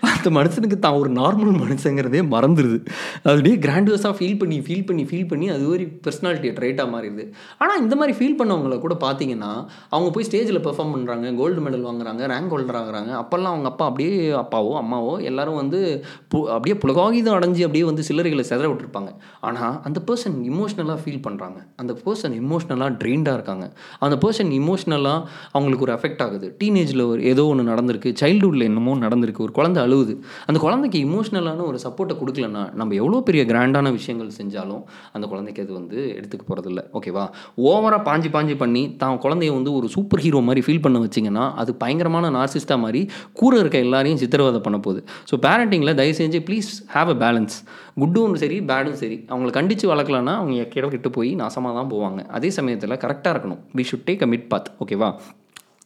அந்த 0.00 0.30
மனுஷனுக்கு 0.30 0.78
தான் 0.78 0.92
ஒரு 0.92 1.10
நார்மல் 1.12 1.54
மனுஷங்கிறதே 1.56 2.20
மறந்துடுது 2.30 2.86
அப்படியே 3.16 3.56
கிராண்டுவஸாக 3.56 4.14
ஃபீல் 4.18 4.38
பண்ணி 4.38 4.58
ஃபீல் 4.58 4.86
பண்ணி 4.86 5.04
ஃபீல் 5.04 5.28
பண்ணி 5.28 5.48
அது 5.48 5.68
ஒரு 5.68 5.98
பர்சனாலிட்டி 6.08 6.50
ட்ரைட்டாக 6.50 6.84
மாறிடுது. 6.94 7.32
ஆனால் 7.58 7.80
இந்த 7.80 7.96
மாதிரி 7.96 8.14
ஃபீல் 8.18 8.40
பண்ணவங்கள 8.40 8.78
கூட 8.78 8.96
பார்த்தீங்கன்னா 9.00 9.66
அவங்க 9.90 10.10
போய் 10.12 10.26
ஸ்டேஜில் 10.30 10.64
பெர்ஃபார்ம் 10.66 10.94
பண்ணுறாங்க 10.96 11.34
கோல்டு 11.34 11.60
மெடல் 11.60 11.90
வாங்குறாங்க 11.90 12.24
ரேங்க் 12.26 12.50
ஹோல்டர் 12.50 12.76
ஆகுறாங்க. 12.76 13.10
அப்போல்லாம் 13.10 13.52
அவங்க 13.52 13.68
அப்பா 13.68 13.86
அப்படியே 13.86 14.30
அப்பாவோ 14.30 14.82
அம்மாவோ 14.82 15.22
எல்லாரும் 15.22 15.54
வந்து 15.54 16.04
பு- 16.34 16.44
அப்படியே 16.44 16.78
புலகாகிதம் 16.80 17.34
அடைஞ்சு 17.34 17.60
அப்படியே 17.60 17.84
வந்து 17.84 18.02
சில்லறைகளை 18.08 18.44
செதற 18.48 18.70
விட்டுருப்பாங்க. 18.72 19.14
ஆனால் 19.40 19.80
அந்த 19.82 20.02
பர்சன் 20.06 20.36
இமோஷ்னலாக 20.42 20.98
ஃபீல் 21.04 21.22
பண்ணுறாங்க 21.28 21.66
அந்த 21.76 21.96
பர்சன் 22.04 22.34
இமோஷ்னலாக 22.42 22.96
ட்ரெயின்டாக 23.04 23.32
இருக்காங்க. 23.32 23.72
அந்த 23.98 24.28
பர்சன் 24.28 24.50
இமோஷ்னலாக 24.60 25.22
அவங்களுக்கு 25.52 25.84
ஒரு 25.84 25.92
எஃபெக்ட் 25.92 26.22
ஆகுது. 26.22 26.56
டீனேஜில் 26.64 27.06
ஒரு 27.06 27.24
ஏதோ 27.24 27.44
ஒன்று 27.46 27.74
நடந்திருக்கு. 27.74 28.14
சைல்டுஹுட்டில் 28.20 28.62
என்னமோ 28.62 28.96
நடந்திருக்கு. 28.96 29.38
ஒரு 29.38 29.52
குழந்தை 29.66 29.82
அழுகுது 29.86 30.14
அந்த 30.48 30.58
குழந்தைக்கு 30.64 30.98
இமோஷ்னலான 31.06 31.64
ஒரு 31.70 31.78
சப்போர்ட்டை 31.84 32.14
கொடுக்கலன்னா 32.18 32.62
நம்ம 32.80 32.94
எவ்வளோ 33.00 33.20
பெரிய 33.28 33.42
கிராண்டான 33.50 33.90
விஷயங்கள் 33.96 34.30
செஞ்சாலும் 34.38 34.82
அந்த 35.16 35.24
குழந்தைக்கு 35.32 35.62
அது 35.64 35.72
வந்து 35.78 35.98
எடுத்துக்க 36.18 36.42
போகிறதில்ல 36.50 36.82
ஓகேவா 36.98 37.24
ஓவராக 37.70 38.00
பாஞ்சு 38.08 38.28
பாஞ்சு 38.34 38.54
பண்ணி 38.62 38.82
தான் 39.02 39.20
குழந்தைய 39.24 39.52
வந்து 39.56 39.70
ஒரு 39.78 39.86
சூப்பர் 39.94 40.22
ஹீரோ 40.24 40.40
மாதிரி 40.48 40.62
ஃபீல் 40.66 40.82
பண்ண 40.84 40.98
வச்சிங்கன்னா 41.04 41.44
அது 41.62 41.72
பயங்கரமான 41.82 42.30
நார்சிஸ்டாக 42.36 42.80
மாதிரி 42.84 43.00
கூட 43.40 43.54
இருக்க 43.62 43.78
எல்லாரையும் 43.86 44.20
சித்திரவதை 44.22 44.60
பண்ண 44.66 44.78
போகுது. 44.86 45.00
ஸோ 45.30 45.36
பேரண்டிங்கில் 45.46 45.96
தயவு 46.00 46.16
செஞ்சு 46.20 46.40
ப்ளீஸ் 46.48 46.70
ஹேவ் 46.96 47.10
அ 47.14 47.18
பேலன்ஸ் 47.24 47.56
குட்டும் 48.02 48.36
சரி 48.42 48.58
பேடும் 48.70 49.00
சரி. 49.02 49.18
அவங்கள 49.32 49.52
கண்டித்து 49.58 49.88
வளர்க்கலன்னா 49.94 50.34
அவங்க 50.42 50.56
எக்கேடோ 50.66 50.90
கிட்ட 50.94 51.10
போய் 51.16 51.32
நாசமாக 51.42 51.74
தான் 51.80 51.90
போவாங்க. 51.94 52.22
அதே 52.38 52.50
சமயத்தில் 52.58 53.00
கரெக்டாக 53.06 53.34
இருக்கணும். 53.36 53.62
We 53.78 53.86
should 53.90 54.06
take 54.10 54.24
a 54.28 54.30
mid 54.34 54.48
path 54.54 54.70
ஓகேவா 54.84 55.10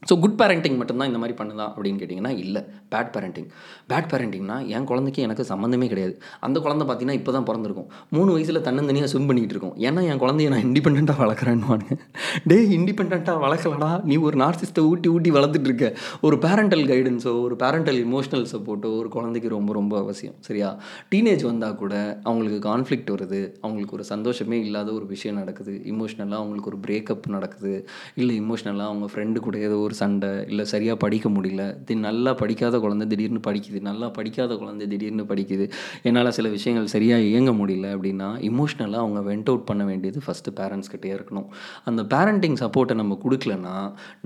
ஸோ 0.08 0.18
குட் 0.18 0.36
பேரண்டிங் 0.40 0.76
மட்டும்தான் 0.76 1.06
இந்த 1.06 1.18
மாதிரி 1.18 1.36
பண்ணுதா 1.40 1.64
அப்படின்னு 1.74 2.00
கேட்டிங்கன்னா 2.02 2.38
இல்லை. 2.44 2.62
பேட் 2.92 3.10
பேரண்டிங் 3.16 3.48
பேட் 3.90 4.08
பேரண்டிங்னா 4.12 4.66
என் 4.66 4.84
குழந்தைக்கு 4.84 5.22
எனக்கு 5.22 5.42
சம்மந்தமே 5.42 5.88
கிடையாது. 5.88 6.20
அந்த 6.40 6.60
குழந்தை 6.60 6.86
பார்த்தீங்கன்னா 6.86 7.12
இப்போ 7.12 7.32
தான் 7.32 7.44
பிறந்திருக்கும். 7.44 7.88
மூணு 8.08 8.32
வயசில் 8.32 8.62
தன்னந்தனியாக 8.62 9.04
ஸ்விம் 9.04 9.28
பண்ணிகிட்டு 9.30 9.54
இருக்கும். 9.56 9.74
ஏன்னா 9.76 10.02
என் 10.02 10.18
குழந்தைய 10.18 10.48
நான் 10.48 10.64
இண்டிபெண்ட்டாக 10.64 11.18
வளர்க்குறேன்னு 11.24 11.98
டே 12.44 12.58
இண்டிபெண்ட்டாக 12.78 13.38
வளர்க்கலடா. 13.46 14.04
நீ 14.04 14.16
ஒரு 14.16 14.38
நார்சிஸ்ட்டை 14.38 14.78
ஊட்டி 14.78 15.08
ஊட்டி 15.08 15.30
வளர்த்துட்டு 15.30 15.68
இருக்க. 15.70 15.96
ஒரு 16.20 16.36
பேரண்டல் 16.36 16.84
கைடன்ஸோ 16.92 17.40
ஒரு 17.42 17.54
பேரண்டல் 17.54 18.00
இமோஷனல் 18.06 18.46
சப்போர்ட்டோ 18.52 18.98
ஒரு 18.98 19.08
குழந்தைக்கு 19.08 19.48
ரொம்ப 19.48 19.72
ரொம்ப 19.72 19.98
அவசியம். 19.98 20.34
சரியா? 20.40 20.80
டீனேஜ் 21.10 21.42
வந்தால் 21.42 21.74
கூட 21.74 22.20
அவங்களுக்கு 22.22 22.70
கான்ஃப்ளிக்ட் 22.70 23.10
வருது. 23.10 23.52
அவங்களுக்கு 23.60 23.92
ஒரு 23.92 24.04
சந்தோஷமே 24.04 24.60
இல்லாத 24.60 24.92
ஒரு 24.92 25.06
விஷயம் 25.06 25.36
நடக்குது. 25.36 25.82
இமோஷ்னலாக 25.84 26.40
அவங்களுக்கு 26.42 26.70
ஒரு 26.72 26.80
பிரேக்கப் 26.86 27.28
நடக்குது. 27.28 27.88
இல்லை 28.14 28.40
இமோஷ்னலாக 28.40 28.90
அவங்க 28.90 29.08
ஃப்ரெண்டு 29.14 29.38
கூட 29.38 29.58
ஏதோ 29.58 29.76
ஒரு 29.90 29.96
சண்டை 30.00 30.28
இல்லை 30.50 30.64
சரியாக 30.72 30.96
படிக்க 31.04 31.26
முடியல. 31.36 31.62
தி 31.86 31.94
நல்லா 32.08 32.32
படிக்காத 32.40 32.76
குழந்தை 32.82 33.04
திடீர்னு 33.12 33.40
படிக்குது. 33.46 33.78
நல்லா 33.88 34.06
படிக்காத 34.18 34.52
குழந்தை 34.60 34.84
திடீர்னு 34.92 35.24
படிக்குது. 35.30 35.64
என்னால் 36.08 36.30
சில 36.36 36.48
விஷயங்கள் 36.56 36.90
சரியாக 36.92 37.26
இயங்க 37.30 37.52
முடியல 37.60 37.86
அப்படின்னா 37.94 38.28
இமோஷ்னலாக 38.48 39.02
அவங்க 39.04 39.20
வெண்ட் 39.28 39.48
அவுட் 39.52 39.64
பண்ண 39.70 39.82
வேண்டியது 39.90 40.18
ஃபஸ்ட்டு 40.26 40.54
பேரண்ட்ஸ்கிட்டே 40.60 41.10
இருக்கணும். 41.16 41.48
அந்த 41.90 42.02
பேரண்டிங் 42.12 42.56
சப்போர்ட்டை 42.62 42.96
நம்ம 43.00 43.18
கொடுக்கலன்னா 43.24 43.74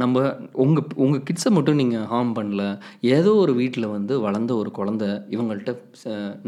நம்ம 0.02 0.25
உங்கள் 0.64 0.87
உங்கள் 1.04 1.23
கிட்ஸை 1.30 1.52
மட்டும் 1.59 1.78
நீங்கள் 1.83 2.06
ஹார்ம் 2.12 2.35
பண்ணல. 2.38 2.64
ஏதோ 3.16 3.33
ஒரு 3.44 3.54
வீட்டில் 3.61 3.88
வந்து 3.97 4.16
வளர்ந்த 4.26 4.52
ஒரு 4.62 4.73
குழந்தை 4.80 5.09
இவங்கள்ட்ட 5.37 5.75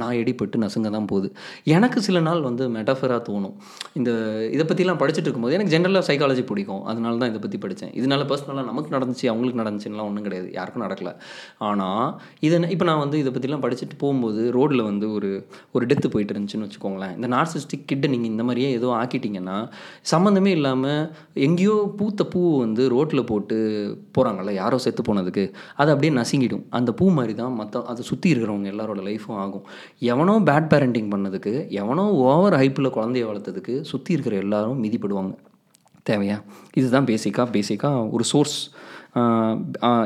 நான் 0.02 0.16
எடிப்பட்டு 0.22 0.62
நசுங்க 0.64 0.90
தான் 0.96 1.09
போகுது. 1.14 1.31
எனக்கு 1.76 1.98
சில 2.09 2.20
நாள் 2.29 2.42
வந்து 2.48 2.66
மெட்டஃபராக 2.76 3.20
தோணும். 3.31 3.57
இந்த 4.00 4.11
இதை 4.57 4.66
பற்றிலாம் 4.70 5.00
படிச்சுட்டு 5.05 5.29
இருக்கும்போது 5.29 5.57
எனக்கு 5.59 5.74
ஜென்ரலாக 5.76 6.05
சைக்காலஜி 6.11 6.44
பிடிக்கும். 6.52 6.85
அதனால 6.92 7.14
தான் 7.22 7.33
இதை 7.35 7.42
பற்றி 7.46 7.61
படித்தேன் 7.64 7.92
இதனால 8.00 8.22
பர்சனலாக 8.31 8.66
நமக்கு 8.70 8.90
நடந்துச்சு 9.06 9.26
அவங்களுக்கு 9.32 9.62
நடந்துச்சுன்னா 9.62 10.06
ஒன்றும் 10.08 10.26
கிடையாது. 10.28 10.48
யாருக்கும் 10.58 10.84
நடக்கல. 10.86 11.10
ஆனால் 11.68 12.06
இதை 12.46 12.60
இப்போ 12.74 12.84
நான் 12.88 13.02
வந்து 13.04 13.16
இதை 13.22 13.30
பற்றிலாம் 13.34 13.64
படிச்சுட்டு 13.64 13.96
போகும்போது 14.02 14.42
ரோட்டில் 14.56 14.82
வந்து 14.90 15.06
ஒரு 15.16 15.30
ஒரு 15.76 15.84
டெத்து 15.90 16.08
போயிட்டு 16.14 16.32
இருந்துச்சுன்னு 16.34 16.66
வச்சுக்கோங்களேன். 16.66 17.14
இந்த 17.18 17.28
நார்சிஸ்டிக் 17.36 17.86
கிட்ட 17.90 18.06
நீங்கள் 18.14 18.30
இந்த 18.32 18.42
மாதிரியே 18.48 18.70
ஏதோ 18.78 18.88
ஆக்கிட்டீங்கன்னா 19.00 19.56
சம்மந்தமே 20.12 20.52
இல்லாமல் 20.58 21.02
எங்கேயோ 21.46 21.76
பூத்த 21.98 22.24
பூ 22.32 22.42
வந்து 22.64 22.82
ரோட்டில் 22.94 23.28
போட்டு 23.30 23.56
போகிறாங்கல்ல 24.16 24.52
யாரோ 24.60 24.78
செத்து 24.84 25.02
போனதுக்கு 25.08 25.44
அது 25.80 25.90
அப்படியே 25.94 26.12
நசுங்கிடும். 26.20 26.64
அந்த 26.78 26.92
பூ 26.98 27.06
மாதிரி 27.18 27.34
தான் 27.42 27.56
மற்ற 27.60 27.84
அதை 27.92 28.04
சுற்றி 28.10 28.28
இருக்கிறவங்க 28.32 28.68
எல்லாரோட 28.74 29.00
லைஃப்பும் 29.08 29.40
ஆகும். 29.44 29.66
எவனோ 30.12 30.36
பேட் 30.50 30.70
பேரண்டிங் 30.72 31.10
பண்ணதுக்கு 31.14 31.54
எவனோ 31.82 32.06
ஓவர் 32.28 32.58
ஹைப்பில் 32.60 32.94
குழந்தைய 32.96 33.24
வளர்த்ததுக்கு 33.30 33.74
சுற்றி 33.92 34.12
இருக்கிற 34.16 34.36
எல்லாரும் 34.44 34.80
மிதிப்படுவாங்க. 34.84 35.34
தேவையா? 36.10 36.36
இதுதான் 36.78 37.06
பேசிக்காக 37.10 37.48
பேசிக்காக 37.54 38.10
ஒரு 38.16 38.24
சோர்ஸ் 38.32 38.58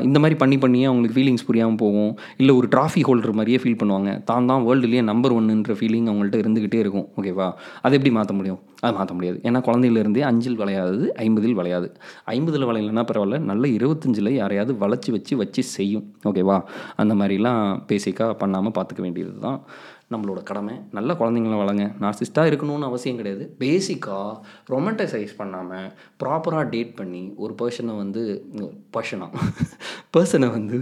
இந்த 0.07 0.17
மாதிரி 0.23 0.35
பண்ணி 0.41 0.57
பண்ணியே 0.63 0.85
அவங்களுக்கு 0.89 1.15
ஃபீலிங்ஸ் 1.17 1.45
புரியாமல் 1.47 1.79
போகும். 1.83 2.11
இல்லை 2.41 2.53
ஒரு 2.59 2.67
ட்ராஃபி 2.73 3.01
ஹோல்டர் 3.07 3.37
மாதிரியே 3.39 3.59
ஃபீல் 3.63 3.79
பண்ணுவாங்க. 3.81 4.11
தான் 4.29 4.47
தான் 4.49 4.63
வேர்ல்டுலேயே 4.67 5.03
நம்பர் 5.11 5.35
ஒன்னுன்ற 5.37 5.75
ஃபீலிங் 5.79 6.07
அவங்கள்ட்ட 6.11 6.37
இருந்துக்கிட்டே 6.43 6.79
இருக்கும். 6.83 7.07
ஓகேவா 7.19 7.47
அதை 7.83 7.93
எப்படி 7.99 8.13
மாற்ற 8.17 8.35
முடியும்? 8.39 8.59
அது 8.85 8.93
மாற்ற 8.99 9.13
முடியாது. 9.17 9.37
ஏன்னா 9.47 9.59
குழந்தையிலேருந்தே 9.67 10.23
அஞ்சில் 10.31 10.59
விளையாது 10.61 11.03
ஐம்பதில் 11.25 11.57
விளையாது. 11.59 11.87
ஐம்பதில் 12.35 12.67
விளையலன்னா 12.69 13.05
பரவாயில்ல. 13.11 13.39
நல்ல 13.51 13.63
இருபத்தஞ்சில் 13.77 14.31
யாரையாவது 14.41 14.73
வளைச்சி 14.83 15.11
வச்சு 15.17 15.35
வச்சு 15.41 15.63
செய்யும். 15.77 16.05
ஓகேவா 16.29 16.57
அந்த 17.03 17.15
மாதிரிலாம் 17.21 17.63
பேசிக்காக 17.91 18.33
பண்ணாமல் 18.43 18.75
பார்த்துக்க 18.77 19.03
வேண்டியது 19.07 19.35
தான் 19.47 19.59
நம்மளோட 20.13 20.39
கடமை. 20.49 20.75
நல்ல 20.97 21.13
குழந்தைங்கள 21.19 21.57
வளங்க 21.61 21.83
நார்சிஸ்ட்டாக 22.03 22.49
இருக்கணும்னு 22.51 22.87
அவசியம் 22.89 23.19
கிடையாது. 23.19 23.43
பேசிக்காக 23.63 24.31
ரொமண்டசைஸ் 24.73 25.33
பண்ணாமல் 25.41 25.87
ப்ராப்பராக 26.23 26.65
டேட் 26.73 26.93
பண்ணி 26.99 27.23
ஒரு 27.43 27.55
பர்சனை 27.61 27.95
வந்து 28.03 28.23
பர்சனாக 28.97 29.43
பர்சனை 30.15 30.49
வந்து 30.57 30.77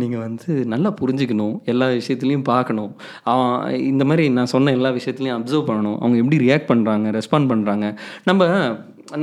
நீங்கள் 0.00 0.24
வந்து 0.26 0.50
நல்லா 0.72 0.90
புரிஞ்சுக்கணும். 1.00 1.54
எல்லா 1.72 1.86
விஷயத்துலையும் 2.00 2.48
பார்க்கணும். 2.52 2.92
அவன் 3.32 3.54
இந்த 3.92 4.04
மாதிரி 4.10 4.26
நான் 4.38 4.52
சொன்ன 4.54 4.74
எல்லா 4.78 4.90
விஷயத்துலையும் 4.98 5.38
அப்சர்வ் 5.38 5.68
பண்ணணும். 5.70 5.98
அவங்க 6.02 6.18
எப்படி 6.24 6.38
ரியாக்ட் 6.46 6.70
பண்ணுறாங்க 6.72 7.14
ரெஸ்பாண்ட் 7.18 7.50
பண்ணுறாங்க 7.52 7.88
நம்ம 8.30 8.50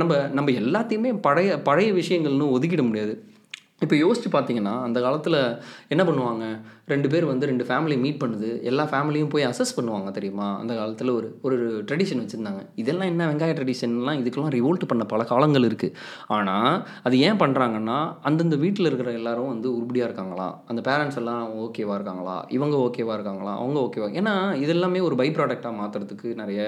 நம்ம 0.00 0.12
நம்ம 0.36 0.50
எல்லாத்தையுமே 0.64 1.10
பழைய 1.28 1.56
பழைய 1.68 1.88
விஷயங்கள்னு 2.00 2.52
ஒதுக்கிட 2.56 2.82
முடியாது. 2.90 3.14
இப்போ 3.84 3.94
யோசிச்சு 4.02 4.28
பார்த்தீங்கன்னா 4.34 4.72
அந்த 4.86 4.98
காலத்தில் 5.04 5.36
என்ன 5.92 6.02
பண்ணுவாங்க? 6.08 6.44
ரெண்டு 6.92 7.08
பேர் 7.12 7.24
வந்து 7.30 7.44
ரெண்டு 7.50 7.64
ஃபேமிலி 7.68 7.96
மீட் 8.04 8.18
பண்ணுது. 8.22 8.48
எல்லா 8.70 8.84
ஃபேமிலியும் 8.92 9.30
போய் 9.34 9.46
அசஸ் 9.50 9.74
பண்ணுவாங்க 9.76 10.10
தெரியுமா? 10.16 10.48
அந்த 10.62 10.72
காலத்தில் 10.78 11.12
ஒரு 11.18 11.28
ஒரு 11.46 11.56
ட்ரெடிஷன் 11.88 12.20
வச்சுருந்தாங்க. 12.22 12.62
இதெல்லாம் 12.82 13.10
என்ன 13.12 13.28
வெங்காய 13.30 13.52
ட்ரெடிஷன்லாம் 13.58 14.18
இதுக்கெல்லாம் 14.22 14.52
ரிவோல்ட் 14.56 14.84
பண்ண 14.90 15.04
பல 15.12 15.24
காலங்கள் 15.30 15.66
இருக்குது 15.68 15.94
ஆனால் 16.36 16.74
அது 17.06 17.18
ஏன் 17.28 17.40
பண்ணுறாங்கன்னா 17.42 17.98
அந்தந்த 18.30 18.58
வீட்டில் 18.64 18.88
இருக்கிற 18.90 19.12
எல்லாரும் 19.20 19.50
வந்து 19.52 19.68
உருப்படியாக 19.76 20.08
இருக்காங்களா? 20.08 20.48
அந்த 20.72 20.82
பேரண்ட்ஸ் 20.88 21.18
எல்லாம் 21.22 21.44
ஓகேவாக 21.64 21.96
இருக்காங்களா? 21.98 22.36
இவங்க 22.58 22.76
ஓகேவாக 22.86 23.16
இருக்காங்களா? 23.18 23.54
அவங்க 23.62 23.78
ஓகேவா 23.86 24.08
ஏன்னா 24.20 24.34
இதெல்லாமே 24.64 25.02
ஒரு 25.08 25.18
பை 25.22 25.28
ப்ராடக்டாக 25.38 25.74
மாற்றுறதுக்கு 25.80 26.28
நிறைய 26.42 26.60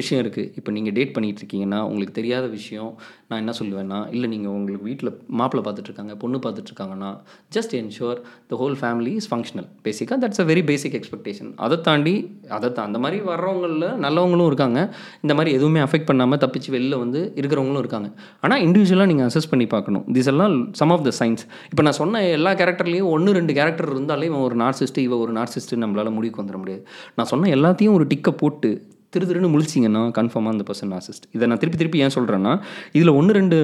விஷயம் 0.00 0.22
இருக்குது 0.24 0.50
இப்போ 0.60 0.70
நீங்கள் 0.78 0.96
டேட் 1.00 1.14
பண்ணிகிட்டு 1.18 1.42
இருக்கீங்கன்னா 1.44 1.82
உங்களுக்கு 1.90 2.16
தெரியாத 2.20 2.46
விஷயம். 2.58 2.90
நான் 3.28 3.42
என்ன 3.42 3.52
சொல்லுவேன்னா 3.60 4.00
இல்லை 4.14 4.28
நீங்கள் 4.36 4.54
உங்களுக்கு 4.58 4.88
வீட்டில் 4.90 5.12
மாப்பிள்ளை 5.40 5.64
பார்த்துட்ருக்காங்க 5.66 6.14
பொண்ணு 6.24 6.40
பார்த்துட்ருக்காங்கன்னா 6.46 7.12
just 7.56 7.76
ensure 7.82 8.18
the 8.52 8.56
whole 8.62 8.78
family 8.82 9.14
is 9.20 9.30
functional 9.50 9.68
பேசிக்காக 9.86 10.16
that's 10.22 10.40
a 10.42 10.44
very 10.50 10.62
basic 10.70 10.94
expectation 10.98 11.50
அதை 11.64 11.76
தாண்டி 11.86 12.14
அதை 12.56 12.68
அந்த 12.86 12.98
மாதிரி 13.04 13.18
வர்றவங்களில் 13.30 13.86
நல்லவங்களும் 14.04 14.48
இருக்காங்க. 14.50 14.78
இந்த 15.24 15.32
மாதிரி 15.38 15.50
எதுவுமே 15.58 15.80
அஃபெக்ட் 15.86 16.08
பண்ணாமல் 16.10 16.40
தப்பிச்சு 16.44 16.70
வெளில 16.76 16.98
வந்து 17.02 17.20
இருக்கிறவங்களும் 17.40 17.82
இருக்காங்க. 17.84 18.08
ஆனால் 18.44 18.62
இண்டிவிஜுவலாக 18.66 19.10
நீங்கள் 19.12 19.28
அசஸ் 19.30 19.50
பண்ணி 19.52 19.66
பார்க்கணும். 19.74 20.04
திஸ் 20.16 20.30
எல்லாம் 20.32 20.56
சம் 20.80 20.94
ஆஃப் 20.96 21.04
த 21.08 21.12
சயின்ஸ் 21.20 21.44
இப்போ 21.72 21.84
நான் 21.88 21.98
சொன்ன 22.02 22.22
எல்லா 22.38 22.52
கேரக்டர்லேயும் 22.62 23.10
ஒன்று 23.16 23.36
ரெண்டு 23.40 23.54
கேரக்டர் 23.58 23.92
இருந்தாலே 23.96 24.26
இவன் 24.30 24.44
ஒரு 24.48 24.58
நார்சிஸ்ட்டு 24.64 25.04
இவன் 25.08 25.22
ஒரு 25.26 25.34
நார்சிஸ்ட்டு 25.40 25.82
நம்மளால் 25.84 26.16
முடிவுக்கு 26.18 26.42
வந்துட 26.42 26.58
முடியாது. 26.62 26.82
நான் 27.18 27.30
சொன்ன 27.34 27.52
எல்லாத்தையும் 27.58 27.96
ஒரு 27.98 28.06
டிக்கை 28.14 28.34
போட்டு 28.42 28.70
திரு 29.14 29.24
திருன்னு 29.28 29.52
முழிச்சிங்கன்னா 29.52 30.02
கன்ஃபார்மாக 30.18 30.54
அந்த 30.56 30.64
பர்சன் 30.66 30.92
நார்சிஸ்ட் 30.94 31.24
இதை 31.36 31.44
நான் 31.50 31.60
திருப்பி 31.62 31.78
திருப்பி 31.80 32.02
ஏன் 32.06 32.16
சொல்கிறேன்னா 32.18 32.52
இதில் 32.96 33.16
ஒன்று 33.20 33.38
ரெண்டு 33.40 33.58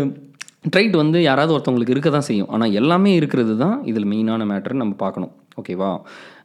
ட்ரைட் 0.75 0.95
வந்து 1.01 1.19
யாராவது 1.27 1.53
ஒருத்தவங்களுக்கு 1.55 1.95
இருக்க 1.95 2.11
தான் 2.15 2.29
செய்யும். 2.29 2.49
ஆனால் 2.55 2.73
எல்லாமே 2.79 3.11
இருக்கிறது 3.19 3.53
தான் 3.61 3.77
இதில் 3.91 4.09
மெயினான 4.13 4.47
மேட்டர் 4.51 4.81
நம்ம 4.83 4.95
பார்க்கணும். 5.03 5.33
ஓகேவா? 5.57 5.91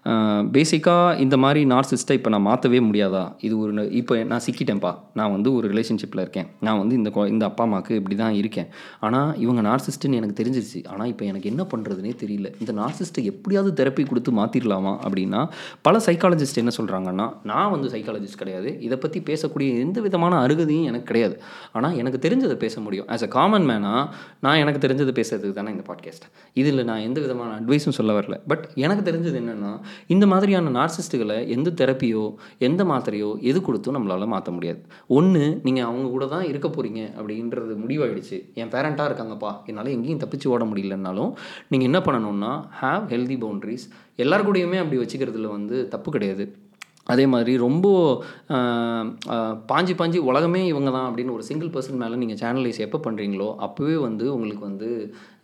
பேசிக்காக 0.06 1.20
இந்த 1.20 1.38
மாதிரி 1.38 1.66
நார்சிஸ்ட்டை 1.66 2.12
இப்போ 2.12 2.30
நான் 2.30 2.42
மாற்றவே 2.42 2.80
முடியாதா? 2.80 3.36
இது 3.40 3.60
ஒரு 3.60 3.92
இப்போ 3.92 4.24
நான் 4.24 4.42
சிக்கிட்டேன்ப்பா. 4.52 4.96
நான் 5.14 5.32
வந்து 5.32 5.54
ஒரு 5.54 5.70
ரிலேஷன்ஷிப்பில் 5.70 6.20
இருக்கேன். 6.20 6.48
நான் 6.62 6.78
வந்து 6.78 6.96
இந்த 6.96 7.10
கொ- 7.10 7.28
இந்த 7.28 7.46
அப்பா 7.46 7.64
அம்மாவுக்கு 7.64 7.96
இப்படி 7.96 8.16
தான் 8.16 8.34
இருக்கேன். 8.34 8.68
ஆனால் 9.00 9.38
இவங்க 9.38 9.62
நார்சிஸ்ட்டுன்னு 9.62 10.14
எனக்கு 10.14 10.44
தெரிஞ்சிருச்சு. 10.44 10.88
ஆனால் 10.88 11.08
இப்போ 11.08 11.26
எனக்கு 11.26 11.50
என்ன 11.50 11.66
பண்ணுறதுனே 11.76 12.16
தெரியல. 12.24 12.54
இந்த 12.60 12.74
நார்சிஸ்ட்டை 12.74 13.24
எப்படியாவது 13.24 13.84
தெரப்பி 13.84 14.08
கொடுத்து 14.08 14.32
மாற்றிடலாமா 14.32 14.98
அப்படின்னா 15.08 15.48
பல 15.82 15.98
சைக்காலஜிஸ்ட் 15.98 16.56
என்ன 16.56 16.72
சொல்கிறாங்கன்னா 16.82 17.34
நான் 17.44 17.72
வந்து 17.72 17.88
சைக்காலஜிஸ்ட் 17.88 18.38
கிடையாது. 18.38 18.80
இதை 18.80 18.98
பற்றி 18.98 19.20
பேசக்கூடிய 19.20 19.80
எந்த 19.80 20.02
விதமான 20.02 20.46
அருகதையும் 20.46 20.84
எனக்கு 20.84 21.04
கிடையாது. 21.04 21.42
ஆனால் 21.72 21.96
எனக்கு 21.96 22.30
தெரிஞ்சதை 22.30 22.54
பேச 22.54 22.82
முடியும். 22.82 23.06
ஆஸ் 23.06 23.24
அ 23.24 23.28
காமன் 23.28 23.70
மேனாக 23.70 24.08
நான் 24.42 24.58
எனக்கு 24.58 24.88
தெரிஞ்சதை 24.88 25.24
பேசுறதுக்கு 25.24 25.54
தானே 25.54 25.72
இந்த 25.72 25.84
பாட்காஸ்ட் 25.88 26.30
இதில் 26.54 26.84
நான் 26.84 27.00
எந்த 27.00 27.22
விதமான 27.22 27.60
அட்வைஸும் 27.60 27.90
சொல்ல 27.90 28.20
வரல. 28.20 28.40
பட் 28.48 28.70
எனக்கு 28.76 29.12
தெரிஞ்சது 29.12 29.42
என்னென்னா 29.42 29.80
இந்த 30.08 30.28
மாதிரியான 30.28 30.72
நார்சிஸ்ட்டுகளை 30.80 31.48
எந்த 31.48 31.70
தெரப்பியோ 31.82 32.24
எந்த 32.58 32.84
மாத்திரையோ 32.84 33.30
எது 33.40 33.62
கொடுத்தும் 33.62 33.96
நம்மளால் 33.98 34.32
மாற்ற 34.34 34.52
முடியாது. 34.52 34.82
ஒன்று 35.08 35.44
நீங்கள் 35.64 35.84
அவங்க 35.84 36.08
கூட 36.10 36.26
தான் 36.26 36.48
இருக்க 36.52 36.68
போகிறீங்க 36.68 37.02
அப்படின்றது 37.20 37.76
முடிவாயிடுச்சு. 37.84 38.40
என் 38.54 38.74
பேரண்ட்டாக 38.76 39.10
இருக்காங்கப்பா. 39.12 39.54
என்னால் 39.66 39.94
எங்கேயும் 39.98 40.24
தப்பிச்சு 40.26 40.48
ஓட 40.48 40.66
முடியலன்னாலும் 40.66 41.32
நீங்கள் 41.68 41.90
என்ன 41.92 42.02
பண்ணணும்னா 42.08 42.54
ஹாவ் 42.82 43.06
ஹெல்தி 43.14 43.38
பவுண்ட்ரிஸ் 43.46 43.88
எல்லார் 44.16 44.48
கூடயுமே 44.48 44.80
அப்படி 44.84 45.02
வச்சுக்கிறதுல 45.02 45.50
வந்து 45.58 45.88
தப்பு 45.88 46.12
கிடையாது. 46.12 46.46
அதே 47.14 47.26
மாதிரி 47.34 47.54
ரொம்ப 47.66 47.88
பாஞ்சு 49.72 49.94
பாஞ்சு 50.00 50.20
உலகமே 50.30 50.62
இவங்க 50.72 50.90
தான் 50.98 51.08
அப்படின்னு 51.10 51.36
ஒரு 51.38 51.44
சிங்கிள் 51.50 51.74
பர்சன் 51.76 52.02
மேலே 52.04 52.22
நீங்கள் 52.24 52.40
சேனலைஸ் 52.44 52.80
எப்போ 52.88 53.00
பண்ணுறீங்களோ 53.08 53.50
அப்போவே 53.68 53.98
வந்து 54.08 54.26
உங்களுக்கு 54.38 54.66
வந்து 54.70 54.90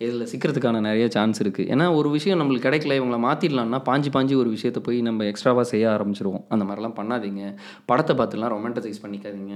இதில் 0.05 0.29
சிக்கிறதுக்கான 0.31 0.81
நிறைய 0.87 1.05
சான்ஸ் 1.15 1.39
இருக்குது 1.43 1.69
ஏன்னா 1.73 1.85
ஒரு 1.99 2.09
விஷயம் 2.15 2.39
நம்மளுக்கு 2.39 2.65
கிடைக்கல 2.67 2.95
இவங்களை 2.99 3.19
மாற்றிடலாம்னா 3.27 3.79
பாஞ்சு 3.87 4.09
பாஞ்சு 4.15 4.33
ஒரு 4.41 4.49
விஷயத்தை 4.55 4.81
போய் 4.87 4.97
நம்ம 5.07 5.25
எக்ஸ்ட்ராவாக 5.31 5.65
செய்ய 5.71 5.85
ஆரம்பிச்சிருவோம். 5.93 6.43
அந்த 6.53 6.63
மாதிரிலாம் 6.67 6.95
பண்ணாதீங்க. 6.99 7.41
படத்தை 7.89 8.13
பார்த்துலாம் 8.19 8.51
ரொமான்டசைஸ் 8.55 8.99
பண்ணிக்காதீங்க. 9.03 9.53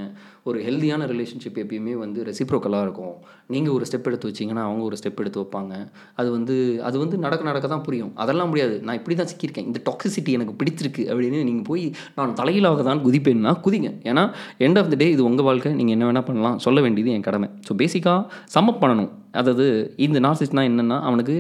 ஒரு 0.50 0.58
ஹெல்தியான 0.68 1.08
ரிலேஷன்ஷிப் 1.14 1.60
எப்பயுமே 1.64 1.94
வந்து 2.04 2.20
ரெசிப்ரோக்கலாக 2.30 2.86
இருக்கும். 2.88 3.14
நீங்கள் 3.56 3.74
ஒரு 3.78 3.86
ஸ்டெப் 3.90 4.10
எடுத்து 4.12 4.30
வச்சிங்கன்னா 4.32 4.64
அவங்க 4.70 4.84
ஒரு 4.90 4.98
ஸ்டெப் 5.02 5.22
எடுத்து 5.24 5.42
வைப்பாங்க. 5.44 5.76
அது 6.22 6.30
வந்து 6.38 6.56
அது 6.90 6.98
வந்து 7.04 7.20
நடக்க 7.26 7.44
நடக்க 7.50 7.68
தான் 7.76 7.86
புரியும். 7.90 8.12
அதெல்லாம் 8.24 8.52
முடியாது. 8.54 8.76
நான் 8.88 9.00
இப்படி 9.02 9.18
தான் 9.22 9.32
சிக்கியிருக்கேன். 9.34 9.70
இந்த 9.72 9.82
டாக்ஸிசிட்டி 9.90 10.34
எனக்கு 10.40 10.56
பிடிச்சிருக்கு 10.62 11.06
அப்படின்னு 11.12 11.42
நீங்கள் 11.50 11.68
போய் 11.72 11.86
நான் 12.20 12.34
தலையிலாக 12.42 12.84
தான் 12.90 13.02
குதிப்பேன்னா 13.08 13.54
குதிங்க. 13.66 13.92
ஏன்னா 14.12 14.26
எண்ட் 14.68 14.80
ஆஃப் 14.84 14.92
த 14.94 14.96
டே 15.04 15.10
இது 15.16 15.24
உங்கள் 15.30 15.48
வாழ்க்கை 15.50 15.74
நீங்கள் 15.80 15.98
என்ன 15.98 16.12
வேணால் 16.12 16.28
பண்ணலாம். 16.30 16.60
சொல்ல 16.68 16.82
வேண்டியது 16.82 17.12
என் 17.18 17.28
கடமை. 17.30 17.50
ஸோ 17.68 17.74
பேசிக்காக 17.82 18.20
சம்மப் 18.58 18.82
பண்ணணும். 18.84 19.12
அதாவது 19.40 19.66
இந்த 20.06 20.18
நார்சிஸ்ட்னா 20.26 20.64
என்னென்னா 20.70 20.98
அவனுக்கு 21.10 21.36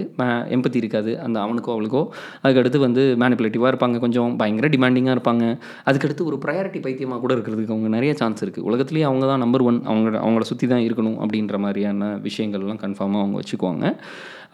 எம்பத்தி 0.55 0.77
இருக்காது. 0.81 1.11
அந்த 1.25 1.37
அவனுக்கோ 1.45 1.73
அவளுக்கோ. 1.75 2.03
அதுக்கடுத்து 2.43 2.79
வந்து 2.87 3.03
மேனிப்புலேட்டிவாக 3.23 3.71
இருப்பாங்க. 3.73 3.99
கொஞ்சம் 4.05 4.35
பயங்கர 4.41 4.69
டிமாண்டிங்காக 4.75 5.17
இருப்பாங்க. 5.17 5.45
அதுக்கடுத்து 5.91 6.27
ஒரு 6.31 6.39
ப்ரையாரிட்டி 6.45 6.81
பைத்தியமாக 6.87 7.21
கூட 7.23 7.31
இருக்கிறதுக்கு 7.37 7.75
அவங்க 7.75 7.91
நிறைய 7.97 8.13
சான்ஸ் 8.23 8.43
இருக்குது 8.45 8.67
உலகத்துலேயே 8.71 9.07
அவங்க 9.11 9.25
தான் 9.31 9.43
நம்பர் 9.45 9.65
ஒன் 9.69 9.79
அவங்க 9.91 10.17
அவங்கள 10.25 10.45
சுற்றி 10.51 10.67
தான் 10.73 10.85
இருக்கணும் 10.89 11.17
அப்படின்ற 11.23 11.57
மாதிரியான 11.65 12.11
விஷயங்கள்லாம் 12.27 12.83
கன்ஃபார்மாக 12.85 13.25
அவங்க 13.25 13.39
வச்சுக்குவாங்க. 13.41 13.87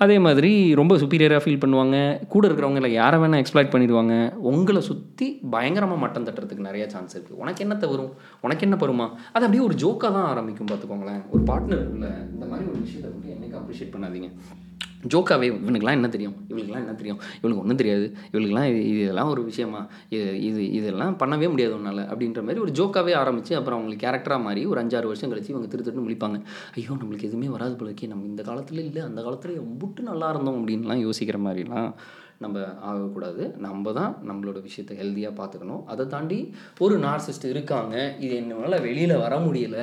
அதே 0.04 0.16
மாதிரி 0.24 0.50
ரொம்ப 0.80 0.94
சுப்பீரியராக 1.02 1.42
ஃபீல் 1.44 1.62
பண்ணுவாங்க. 1.62 1.96
கூட 2.34 2.44
இருக்கிறவங்கள 2.48 2.90
யாரை 2.98 3.18
வேணால் 3.22 3.42
எக்ஸ்ப்ளாய்ட் 3.44 3.72
பண்ணிடுவாங்க. 3.74 4.16
உங்களை 4.52 4.82
சுற்றி 4.90 5.28
பயங்கரமாக 5.54 6.02
மட்டம் 6.04 6.28
தட்டுறதுக்கு 6.28 6.68
நிறையா 6.68 6.88
சான்ஸ் 6.94 7.16
இருக்குது 7.16 7.40
உனக்கு 7.44 7.64
என்ன 7.66 7.78
தவறும்? 7.84 8.12
உனக்கு 8.46 8.66
என்ன 8.68 8.78
பருமா? 8.84 9.08
அது 9.36 9.46
அப்படியே 9.48 9.64
ஒரு 9.70 9.78
ஜோக்காக 9.84 10.12
தான் 10.18 10.30
ஆரம்பிக்கும் 10.34 10.70
பார்த்துக்கோங்களேன். 10.72 11.24
ஒரு 11.34 11.44
பார்ட்னர் 11.50 11.84
இல்லை 11.96 12.12
இந்த 12.36 12.46
மாதிரி 12.52 12.68
ஒரு 12.74 12.82
விஷயத்தை 12.86 13.10
வந்து 13.28 13.36
என்னைக்கு 13.36 13.60
அப்ரிஷியேட் 13.62 13.94
பண்ணாதீங்க. 13.96 14.30
ஜோக்காவே 15.14 15.48
இவனுக்குலாம் 15.48 15.98
என்ன 15.98 16.08
தெரியும்? 16.08 16.34
இவளுக்குலாம் 16.50 16.84
என்ன 16.84 16.94
தெரியும்? 16.94 17.20
இவளுக்கு 17.38 17.62
ஒன்றும் 17.64 17.80
தெரியாது. 17.82 18.06
இவளுக்குலாம் 18.32 18.68
இது 18.70 18.80
இதெல்லாம் 19.00 19.30
ஒரு 19.30 19.42
விஷயமா? 19.44 19.82
இது 20.10 20.42
இது 20.42 20.62
இதெல்லாம் 20.72 21.18
பண்ணவே 21.20 21.48
முடியாது 21.50 21.74
உன்னால் 21.76 22.02
அப்படின்ற 22.14 22.42
மாதிரி 22.42 22.60
ஒரு 22.60 22.72
ஜோக்காவே 22.72 23.14
ஆரம்பித்து 23.16 23.56
அப்புறம் 23.56 23.78
அவங்களுக்கு 23.80 24.06
கேரக்டராக 24.06 24.42
மாறி 24.42 24.66
ஒரு 24.66 24.82
அஞ்சாறு 24.84 25.10
வருஷம் 25.12 25.32
கழிச்சு 25.34 25.54
இவங்க 25.56 25.70
திருத்துட்டு 25.74 26.06
முழிப்பாங்க. 26.08 26.40
ஐயோ 26.76 26.94
நம்மளுக்கு 27.02 27.30
எதுவுமே 27.30 27.48
வராது 27.48 27.76
போல 27.76 27.92
இருக்கே 27.92 28.08
நம்ம 28.08 28.26
இந்த 28.26 28.44
காலத்தில் 28.44 28.86
இல்லை. 28.86 29.02
அந்த 29.02 29.22
காலத்தில் 29.22 29.60
எம்புட்டு 29.62 30.00
நல்லா 30.12 30.30
இருந்தோம் 30.30 30.60
அப்படின்லாம் 30.62 31.04
யோசிக்கிற 31.08 31.40
மாதிரிலாம் 31.48 31.92
நம்ம 32.44 32.64
ஆகக்கூடாது. 32.90 33.44
நம்ம 33.66 33.92
தான் 34.00 34.12
நம்மளோட 34.30 34.58
விஷயத்தை 34.68 34.96
ஹெல்த்தியாக 35.02 35.38
பார்த்துக்கணும். 35.40 35.84
அதை 35.94 36.04
தாண்டி 36.14 36.40
ஒரு 36.86 36.96
நார்சிஸ்ட் 37.06 37.48
இருக்காங்க 37.54 37.96
இது 38.26 38.34
என்னால் 38.42 38.84
வெளியில் 38.88 39.22
வர 39.26 39.36
முடியல 39.46 39.78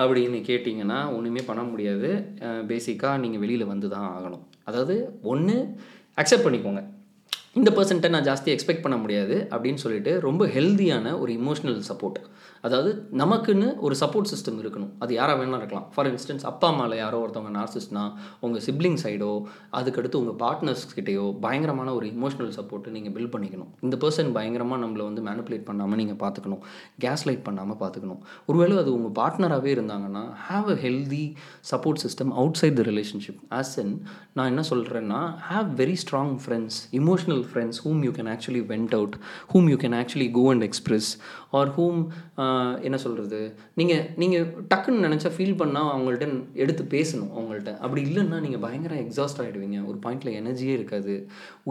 அப்படின்னு 0.00 0.40
கேட்டிங்கன்னா 0.50 0.98
ஒன்றுமே 1.16 1.44
பண்ண 1.50 1.64
முடியாது. 1.72 2.10
பேசிக்காக 2.72 3.22
நீங்கள் 3.24 3.44
வெளியில் 3.44 3.70
வந்து 3.72 3.90
தான் 3.96 4.10
ஆகணும். 4.16 4.44
அதாவது 4.70 4.96
ஒன்று 5.32 5.56
அக்செப்ட் 6.22 6.46
பண்ணிக்கோங்க. 6.46 6.82
இந்த 7.58 7.70
பர்சன்ட்டை 7.76 8.08
நான் 8.14 8.26
ஜாஸ்தி 8.28 8.48
எக்ஸ்பெக்ட் 8.54 8.82
பண்ண 8.84 8.96
முடியாது 9.02 9.36
அப்படின்னு 9.52 9.82
சொல்லிட்டு 9.82 10.12
ரொம்ப 10.28 10.42
ஹெல்தியான 10.56 11.12
ஒரு 11.22 11.30
இமோஷனல் 11.40 11.78
சப்போர்ட் 11.88 12.18
அதாவது 12.66 12.90
நமக்குன்னு 13.22 13.68
ஒரு 13.86 13.94
சப்போர்ட் 14.02 14.30
சிஸ்டம் 14.32 14.60
இருக்கணும். 14.62 14.92
அது 15.02 15.12
யாராக 15.18 15.36
வேணாலும் 15.40 15.62
இருக்கலாம். 15.62 15.86
ஃபார் 15.94 16.08
இன்ஸ்டன்ஸ் 16.12 16.46
அப்பா 16.50 16.68
அம்மாவில் 16.72 16.96
யாரோ 17.02 17.20
ஒருத்தவங்க 17.24 17.52
நார்சிஸ்ட்னா 17.58 18.04
உங்கள் 18.46 18.64
சிப்ளிங் 18.66 18.98
சைடோ 19.04 19.30
அதுக்கடுத்து 19.80 20.20
உங்கள் 20.22 20.38
பார்ட்னர்ஸ் 20.44 20.84
கிட்டேயோ 20.96 21.26
பயங்கரமான 21.46 21.94
ஒரு 21.98 22.08
இமோஷனல் 22.14 22.52
சப்போர்ட்டு 22.58 22.94
நீங்கள் 22.96 23.14
பில்ட் 23.16 23.32
பண்ணிக்கணும். 23.34 23.70
இந்த 23.86 23.96
பர்சன் 24.04 24.32
பயங்கரமாக 24.38 24.80
நம்மளை 24.84 25.04
வந்து 25.10 25.24
மேனிப்புலேட் 25.28 25.66
பண்ணாமல் 25.70 26.00
நீங்கள் 26.02 26.20
பார்த்துக்கணும் 26.24 26.62
கேஸ் 27.04 27.26
லைட் 27.28 27.44
பண்ணாமல் 27.48 27.80
பார்த்துக்கணும் 27.82 28.20
ஒருவேளை 28.48 28.76
அது 28.82 28.90
உங்கள் 28.98 29.14
பார்ட்னராகவே 29.20 29.70
இருந்தாங்கன்னா 29.76 30.24
have 30.48 30.68
a 30.74 30.78
healthy 30.84 31.24
support 31.72 32.02
system 32.04 32.32
outside 32.62 32.78
the 32.80 32.84
relationship 32.90 33.40
as 33.60 33.74
in 33.82 33.94
நான் 34.38 34.50
என்ன 34.52 34.62
சொல்கிறேன்னா 34.70 35.20
have 35.50 35.68
very 35.82 35.96
strong 36.04 36.34
friends 36.44 36.78
emotional 37.00 37.44
friends 37.50 37.80
whom 37.86 38.00
you 38.06 38.12
can 38.18 38.30
actually 38.34 38.62
went 38.72 38.94
out 38.98 39.16
whom 39.52 39.68
you 39.72 39.78
can 39.84 39.96
actually 40.00 40.28
go 40.38 40.44
and 40.54 40.66
express 40.68 41.10
or 41.60 41.70
whom 41.78 42.00
என்ன 42.86 42.96
சொல்கிறது 43.04 43.40
நீங்கள் 43.78 44.04
நீங்கள் 44.22 44.46
டக்குன்னு 44.72 45.06
நினச்சா 45.06 45.30
feel 45.36 45.58
பண்ணால் 45.62 45.90
அவங்கள்ட்ட 45.94 46.26
எடுத்து 46.62 46.84
பேசணும் 46.96 47.32
அவங்கள்ட்ட. 47.36 47.72
அப்படி 47.84 48.02
இல்லைன்னா 48.08 48.38
நீங்கள் 48.46 48.64
பயங்கர 48.66 48.94
எக்ஸாஸ்ட் 49.04 49.40
ஆகிடுவீங்க 49.42 49.78
ஒரு 49.90 49.98
பாயிண்டில் 50.04 50.38
எனர்ஜியே 50.40 50.74
இருக்காது. 50.78 51.14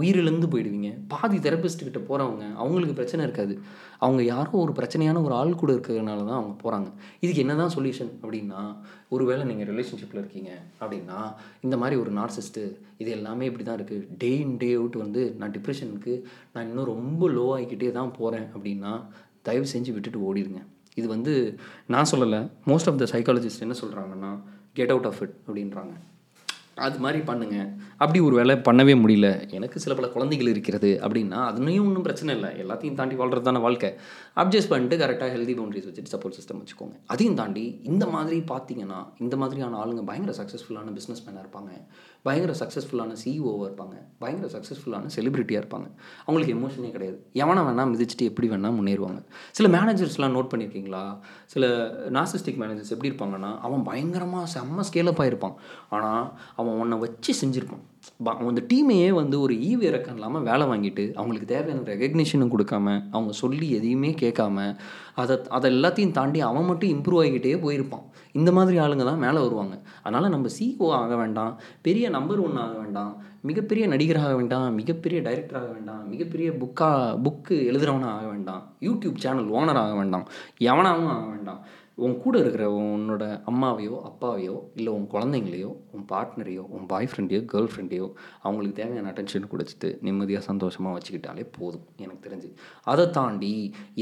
உயிரிழந்து 0.02 0.50
போயிடுவீங்க. 0.54 0.92
பாதி 1.08 1.40
தெரபிஸ்ட் 1.48 1.88
கிட்ட 1.88 2.02
போகிறவங்க 2.10 2.46
அவங்களுக்கு 2.62 2.98
பிரச்சனை 3.02 3.24
இருக்காது. 3.28 3.56
அவங்க 3.98 4.22
யாரோ 4.34 4.54
ஒரு 4.64 4.74
பிரச்சனையான 4.80 5.22
ஒரு 5.24 5.34
ஆள் 5.34 5.60
கூட 5.62 5.72
இருக்கிறதுனால 5.74 6.24
தான் 6.30 6.40
அவங்க 6.40 6.56
போகிறாங்க 6.64 6.90
இதுக்கு 7.24 7.44
என்ன 7.46 7.54
தான் 7.56 7.76
சொல்யூஷன் 7.76 8.12
அப்படின்னா 8.24 8.62
ஒருவேளை 9.10 9.44
நீங்கள் 9.46 9.70
ரிலேஷன்ஷிப்பில் 9.72 10.22
இருக்கீங்க 10.22 10.52
அப்படின்னா 10.82 11.20
இந்த 11.62 11.76
மாதிரி 11.78 11.96
ஒரு 12.02 12.12
நார்சிஸ்ட்டு 12.12 12.64
இது 12.98 13.10
எல்லாமே 13.12 13.48
இப்படி 13.50 13.64
தான் 13.64 13.78
இருக்குது 13.80 14.08
டே 14.18 14.32
இன் 14.38 14.58
டே 14.58 14.70
அவுட் 14.74 14.98
வந்து 15.04 15.22
நான் 15.40 15.54
டிப்ரெஷனுக்கு 15.58 16.14
நான் 16.54 16.68
இன்னும் 16.70 16.92
ரொம்ப 16.94 17.30
லோ 17.30 17.46
ஆகிக்கிட்டே 17.56 17.92
தான் 17.92 18.16
போகிறேன் 18.20 18.48
அப்படின்னா 18.54 18.94
தயவு 19.48 19.68
செஞ்சு 19.74 19.92
விட்டுட்டு 19.96 20.20
ஓடிடுங்க 20.28 20.62
இது 21.00 21.08
வந்து 21.16 21.34
நான் 21.94 22.10
சொல்லலை 22.12 22.42
மோஸ்ட் 22.72 22.90
ஆஃப் 22.92 23.00
த 23.02 23.08
சைக்காலஜிஸ்ட் 23.14 23.64
என்ன 23.66 23.76
சொல்கிறாங்கன்னா 23.82 24.32
கெட் 24.78 24.94
அவுட் 24.94 25.08
ஆஃப் 25.10 25.22
இட் 25.26 25.36
அப்படின்றாங்க. 25.48 25.94
அது 26.76 27.00
மாதிரி 27.00 27.22
பண்ணுங்க. 27.22 27.74
அப்படி 27.98 28.20
ஒரு 28.20 28.36
வேலை 28.36 28.56
பண்ணவே 28.56 28.98
முடியல. 29.00 29.50
எனக்கு 29.50 29.80
சில 29.80 29.96
பல 29.96 30.08
குழந்தைகள் 30.08 30.48
இருக்கிறது 30.48 31.00
அப்படின்னா 31.02 31.38
அதுலேயும் 31.50 31.86
ஒன்றும் 31.86 32.02
பிரச்சனை 32.02 32.40
இல்லை. 32.40 32.50
எல்லாத்தையும் 32.50 32.94
தாண்டி 32.94 33.16
வாழ்கிறது 33.16 33.46
தானே 33.46 33.60
வாழ்க்கை. 33.60 33.94
அப்ஜஸ்ட் 34.36 34.70
பண்ணிட்டு 34.70 34.98
கரெக்டாக 34.98 35.34
ஹெல்தி 35.36 35.54
பவுண்டரிஸ் 35.60 35.88
வச்சுட்டு 35.90 36.06
சப்போர்ட் 36.12 36.34
சிஸ்டம் 36.40 36.62
வச்சுக்கோங்க. 36.62 36.96
அதையும் 37.06 37.36
தாண்டி 37.36 37.80
இந்த 37.84 38.08
மாதிரி 38.08 38.40
பார்த்தீங்கன்னா 38.40 39.14
இந்த 39.18 39.38
மாதிரியான 39.38 39.86
ஆளுங்க 39.86 40.06
பயங்கர 40.06 40.44
சக்ஸஸ்ஃபுல்லான 40.44 40.94
பிஸ்னஸ் 40.94 41.24
மேனாக 41.26 41.46
இருப்பாங்க. 41.46 41.88
பயங்கர 42.24 42.54
சக்ஸஸ்ஃபுல்லான 42.60 43.16
சிஇஓவாக 43.26 43.68
இருப்பாங்க. 43.70 43.96
பயங்கர 44.20 44.60
சக்ஸஸ்ஃபுல்லான 44.60 45.10
செலிபிரிட்டியாக 45.16 45.64
இருப்பாங்க. 45.64 45.92
அவங்களுக்கு 46.26 46.54
எமோஷனே 46.56 46.92
கிடையாது. 46.92 47.26
எவனை 47.34 47.64
வேணால் 47.68 47.92
மிதிச்சுட்டு 47.94 48.22
எப்படி 48.22 48.50
வேணால் 48.50 48.76
முன்னேறுவாங்க. 48.80 49.26
சில 49.52 49.78
மேனேஜர்ஸ்லாம் 49.78 50.36
நோட் 50.38 50.50
பண்ணியிருக்கீங்களா 50.56 51.20
சில 51.46 51.68
நாசிஸ்டிக் 52.10 52.60
மேனேஜர்ஸ் 52.62 52.90
எப்படி 52.90 53.16
இருப்பாங்கன்னா 53.16 53.58
அவன் 53.60 53.84
பயங்கரமாக 53.84 54.60
செம்ம 54.60 54.84
ஸ்கேலப் 54.94 55.22
ஆகிருப்பான் 55.22 55.56
ஆனால் 55.90 56.40
அவன் 56.68 56.80
உன்னை 56.80 56.98
வச்சு 56.98 57.34
செஞ்சுருப்பான். 57.42 57.84
ப- 58.24 58.32
அவன் 58.32 58.48
அந்த 58.48 58.64
டீமையே 58.74 59.10
வந்து 59.10 59.42
ஒரு 59.42 59.54
ஈவு 59.54 59.82
இறக்கம் 59.82 60.14
இல்லாமல் 60.14 60.42
வேலை 60.42 60.68
வாங்கிட்டு 60.68 61.14
அவங்களுக்கு 61.14 61.56
தேவையான 61.56 61.82
ரெகக்னிஷனும் 61.82 62.52
கொடுக்காம 62.58 63.02
அவங்க 63.12 63.32
சொல்லி 63.32 63.72
எதையுமே 63.72 64.16
கேட்காம 64.22 64.76
அதை 65.16 65.40
அதை 65.50 65.74
எல்லாத்தையும் 65.74 66.12
தாண்டி 66.12 66.42
அவன் 66.42 66.66
மட்டும் 66.66 66.90
இம்ப்ரூவ் 66.90 67.26
ஆகிக்கிட்டே 67.26 67.58
போயிருப்பான். 67.58 68.04
இந்த 68.32 68.52
மாதிரி 68.52 68.78
ஆளுங்க 68.78 69.06
தான் 69.06 69.18
மேலே 69.18 69.34
வருவாங்க. 69.34 69.82
அதனால் 70.04 70.30
நம்ம 70.30 70.48
சிஓ 70.60 70.90
ஆக 70.90 71.16
வேண்டாம் 71.16 71.60
பெரிய 71.82 72.10
நம்பர் 72.10 72.40
ஒன் 72.40 72.56
ஆக 72.56 72.78
வேண்டாம் 72.78 73.24
மிகப்பெரிய 73.42 73.88
நடிகராக 73.88 74.36
வேண்டாம் 74.36 74.74
மிகப்பெரிய 74.74 75.22
டைரக்டர் 75.22 75.60
ஆக 75.60 75.72
வேண்டாம் 75.72 76.10
மிகப்பெரிய 76.10 76.52
புக்காக 76.52 77.20
புக்கு 77.24 77.50
எழுதுகிறவனாக 77.50 78.06
ஆக 78.06 78.28
வேண்டாம் 78.28 78.74
யூடியூப் 78.80 79.16
சேனல் 79.16 79.52
ஓனர் 79.52 79.74
ஆக 79.74 79.96
வேண்டாம் 79.96 80.28
எவனாகவும் 80.60 81.08
ஆக 81.08 81.26
வேண்டாம். 81.26 81.66
உன் 81.98 82.16
கூட 82.24 82.36
இருக்கிற 82.40 82.64
உன்னோட 82.78 83.26
அம்மாவையோ 83.50 83.96
அப்பாவையோ 84.10 84.56
இல்லை 84.78 84.94
உன் 84.94 85.08
குழந்தைங்களையோ 85.14 85.70
உன் 85.94 86.06
பார்ட்னரையோ 86.12 86.64
உன் 86.76 86.86
பாய் 86.92 87.08
ஃப்ரெண்டையோ 87.12 87.42
கேர்ள் 87.52 87.70
ஃப்ரெண்டையோ 87.74 88.08
அவங்களுக்கு 88.46 88.80
தேவையான 88.80 89.12
அட்டென்ஷன் 89.12 89.50
கொடுத்துட்டு 89.52 89.90
நிம்மதியாக 90.08 90.46
சந்தோஷமாக 90.50 90.96
வச்சுக்கிட்டாலே 90.98 91.46
போதும். 91.58 91.86
எனக்கு 92.04 92.26
தெரிஞ்சு. 92.28 92.50
அதை 92.84 93.06
தாண்டி 93.10 93.54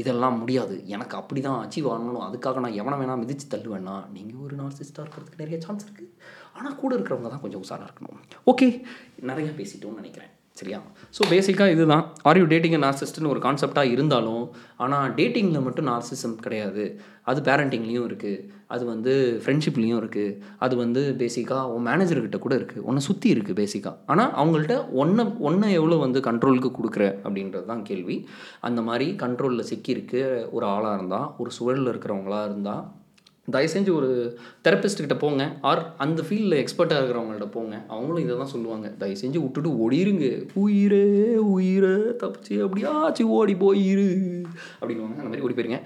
இதெல்லாம் 0.02 0.38
முடியாது. 0.42 0.76
எனக்கு 0.96 1.16
அப்படி 1.20 1.42
தான் 1.48 1.60
அச்சீவ் 1.64 1.90
ஆகணும் 1.92 2.26
அதுக்காக 2.28 2.64
நான் 2.66 2.78
எவனை 2.82 2.98
வேணால் 3.02 3.22
மிதித்து 3.22 3.46
தள்ளுவேன்னா 3.54 3.96
நீங்கள் 4.16 4.42
ஒரு 4.46 4.56
நாள் 4.62 4.78
சிஸ்டாக 4.80 5.04
இருக்கிறதுக்கு 5.06 5.42
நிறைய 5.44 5.58
சான்ஸ் 5.66 5.86
இருக்குது 5.86 6.12
ஆனால் 6.56 6.80
கூட 6.82 6.92
இருக்கிறவங்க 6.96 7.30
தான் 7.34 7.44
கொஞ்சம் 7.44 7.64
உஷாராக 7.66 7.88
இருக்கணும். 7.88 8.18
ஓகே 8.52 8.68
நிறையா 9.30 9.52
பேசிட்டோம்னு 9.60 10.00
நினைக்கிறேன். 10.02 10.32
சரியா? 10.56 10.78
ஸோ 11.16 11.22
பேசிக்காக 11.30 11.72
இதுதான். 11.74 12.04
ஆர் 12.28 12.38
யூ 12.40 12.44
டேட்டிங் 12.50 12.76
நார்சிஸ்ட்னு 12.84 13.30
ஒரு 13.32 13.40
கான்செப்டாக 13.46 13.92
இருந்தாலும் 13.94 14.44
ஆனால் 14.84 15.14
டேட்டிங்கில் 15.18 15.64
மட்டும் 15.66 15.88
நார்சிசம் 15.90 16.36
கிடையாது. 16.44 16.84
அது 17.30 17.40
பேரண்டிங்லேயும் 17.48 18.06
இருக்குது 18.08 18.44
அது 18.74 18.84
வந்து 18.92 19.12
ஃப்ரெண்ட்ஷிப்லேயும் 19.42 20.00
இருக்குது 20.02 20.36
அது 20.64 20.74
வந்து 20.82 21.02
பேசிக்காக 21.22 21.72
உன் 21.74 21.86
மேனேஜர்கிட்ட 21.88 22.38
கூட 22.44 22.54
இருக்குது 22.60 22.84
உன்னை 22.88 23.02
சுற்றி 23.08 23.28
இருக்குது 23.34 23.58
பேசிக்காக 23.62 23.96
ஆனால் 24.12 24.32
அவங்கள்ட்ட 24.40 24.76
ஒன்றை 25.02 25.24
ஒன்றை 25.48 25.70
எவ்வளோ 25.80 25.98
வந்து 26.06 26.20
கண்ட்ரோலுக்கு 26.28 26.70
கொடுக்குற 26.78 27.06
அப்படின்றது 27.26 27.66
தான் 27.72 27.86
கேள்வி. 27.90 28.18
அந்த 28.68 28.82
மாதிரி 28.88 29.08
கண்ட்ரோலில் 29.24 29.70
சிக்கியிருக்கு 29.72 30.22
ஒரு 30.56 30.66
ஆளாக 30.74 30.98
இருந்தால் 30.98 31.30
ஒரு 31.42 31.52
சூழலில் 31.58 31.92
இருக்கிறவங்களாக 31.92 32.50
இருந்தால் 32.50 32.84
தயவு 33.48 33.72
செஞ்சு 33.72 33.90
ஒரு 33.96 34.10
தெரப்பிஸ்ட்கிட்ட 34.66 35.16
போங்க. 35.22 35.42
ஆர் 35.70 35.80
அந்த 36.04 36.20
ஃபீல்டில் 36.26 36.60
எக்ஸ்பர்ட்டாக 36.60 37.00
இருக்கிறவங்கள்ட்ட 37.00 37.48
போங்க. 37.56 37.74
அவங்களும் 37.94 38.24
இதை 38.24 38.34
தான் 38.42 38.50
சொல்லுவாங்க. 38.52 38.86
தயவு 39.00 39.20
செஞ்சு 39.22 39.38
விட்டுட்டு 39.42 39.70
ஓடிருங்க. 39.84 40.28
உயிரே 40.62 41.02
உயிரே 41.56 41.94
தப்பிச்சு 42.22 42.56
அப்படியாச்சு 42.66 43.26
ஓடி 43.38 43.56
போயிரு 43.64 44.08
அப்படின்வாங்க 44.80 45.18
அந்த 45.20 45.30
மாதிரி 45.30 45.46
ஓடி 45.48 45.56
போயிருங்க. 45.56 45.80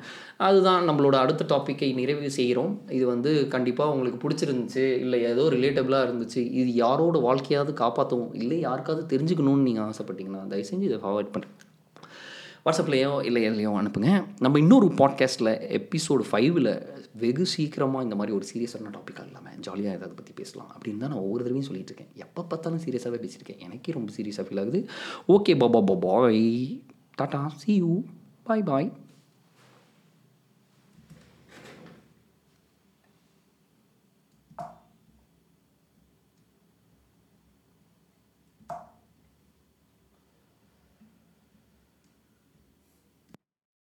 அதுதான் 0.49 0.89
நம்மளோட 0.89 1.17
அடுத்த 1.25 1.47
டாப்பிக்கை 1.55 1.91
நிறைவு 2.01 2.31
செய்கிறோம். 2.39 2.73
இது 2.99 3.05
வந்து 3.15 3.33
கண்டிப்பாக 3.55 3.95
உங்களுக்கு 3.95 4.23
பிடிச்சிருந்துச்சு 4.25 4.85
இல்லை 5.05 5.21
ஏதோ 5.33 5.47
ரிலேட்டபிளாக 5.57 6.09
இருந்துச்சு. 6.09 6.43
இது 6.61 6.71
யாரோட 6.85 7.19
வாழ்க்கையாவது 7.29 7.75
காப்பாற்றவும் 7.85 8.35
இல்லை 8.43 8.59
யாருக்காவது 8.69 9.05
தெரிஞ்சுக்கணும்னு 9.15 9.69
நீங்கள் 9.71 9.89
ஆசைப்பட்டீங்கன்னா 9.91 10.45
தயவு 10.55 10.71
செஞ்சு 10.71 10.91
இதை 10.91 11.01
ஃபார்வர்ட் 11.05 11.35
பண்ணுறேன் 11.37 11.57
வாட்ஸ்அப்லேயோ 12.69 13.25
இல்லை 13.25 13.43
எதுலையோ 13.51 13.71
அனுப்புங்க. 13.71 14.25
நம்ம 14.41 14.59
இன்னொரு 14.59 14.87
பாட்காஸ்ட்டில் 14.87 15.53
எபிசோடு 15.79 16.25
ஃபைவ்ல 16.33 16.87
வெகு 17.13 17.47
சீக்கிரமாக 17.47 18.05
இந்த 18.05 18.17
மாதிரி 18.17 18.37
ஒரு 18.37 18.47
சீரியஸான 18.55 18.91
டாப்பிக்காக 18.97 19.27
இல்லாமல் 19.27 19.57
ஜாலியாக 19.59 19.97
எதாவது 19.97 20.15
பற்றி 20.15 20.33
பேசலாம் 20.33 20.71
அப்படின்னு 20.75 20.97
தான் 20.97 21.09
நான் 21.09 21.19
ஒவ்வொரு 21.19 21.43
தடவையும் 21.43 21.69
சொல்லிட்டு 21.69 21.95
இருக்கேன். 21.95 22.27
எப்போ 22.27 22.45
பார்த்தாலும் 22.45 22.81
சீரியஸாகவே 22.81 23.21
பேசியிருக்கேன் 23.25 23.59
எனக்கே 23.59 23.93
ரொம்ப 23.93 24.13
சீரியஸாக 24.17 24.47
ஃபீல் 24.49 24.61
ஆகுது. 24.61 24.89
ஓகே 25.29 25.59
பாபா 25.59 25.95
பாய் 25.95 26.83
டாட்டா 27.23 27.47
சி 27.47 27.75
யூ 27.75 28.03
பாய் 28.43 28.63
பாய் 28.63 28.93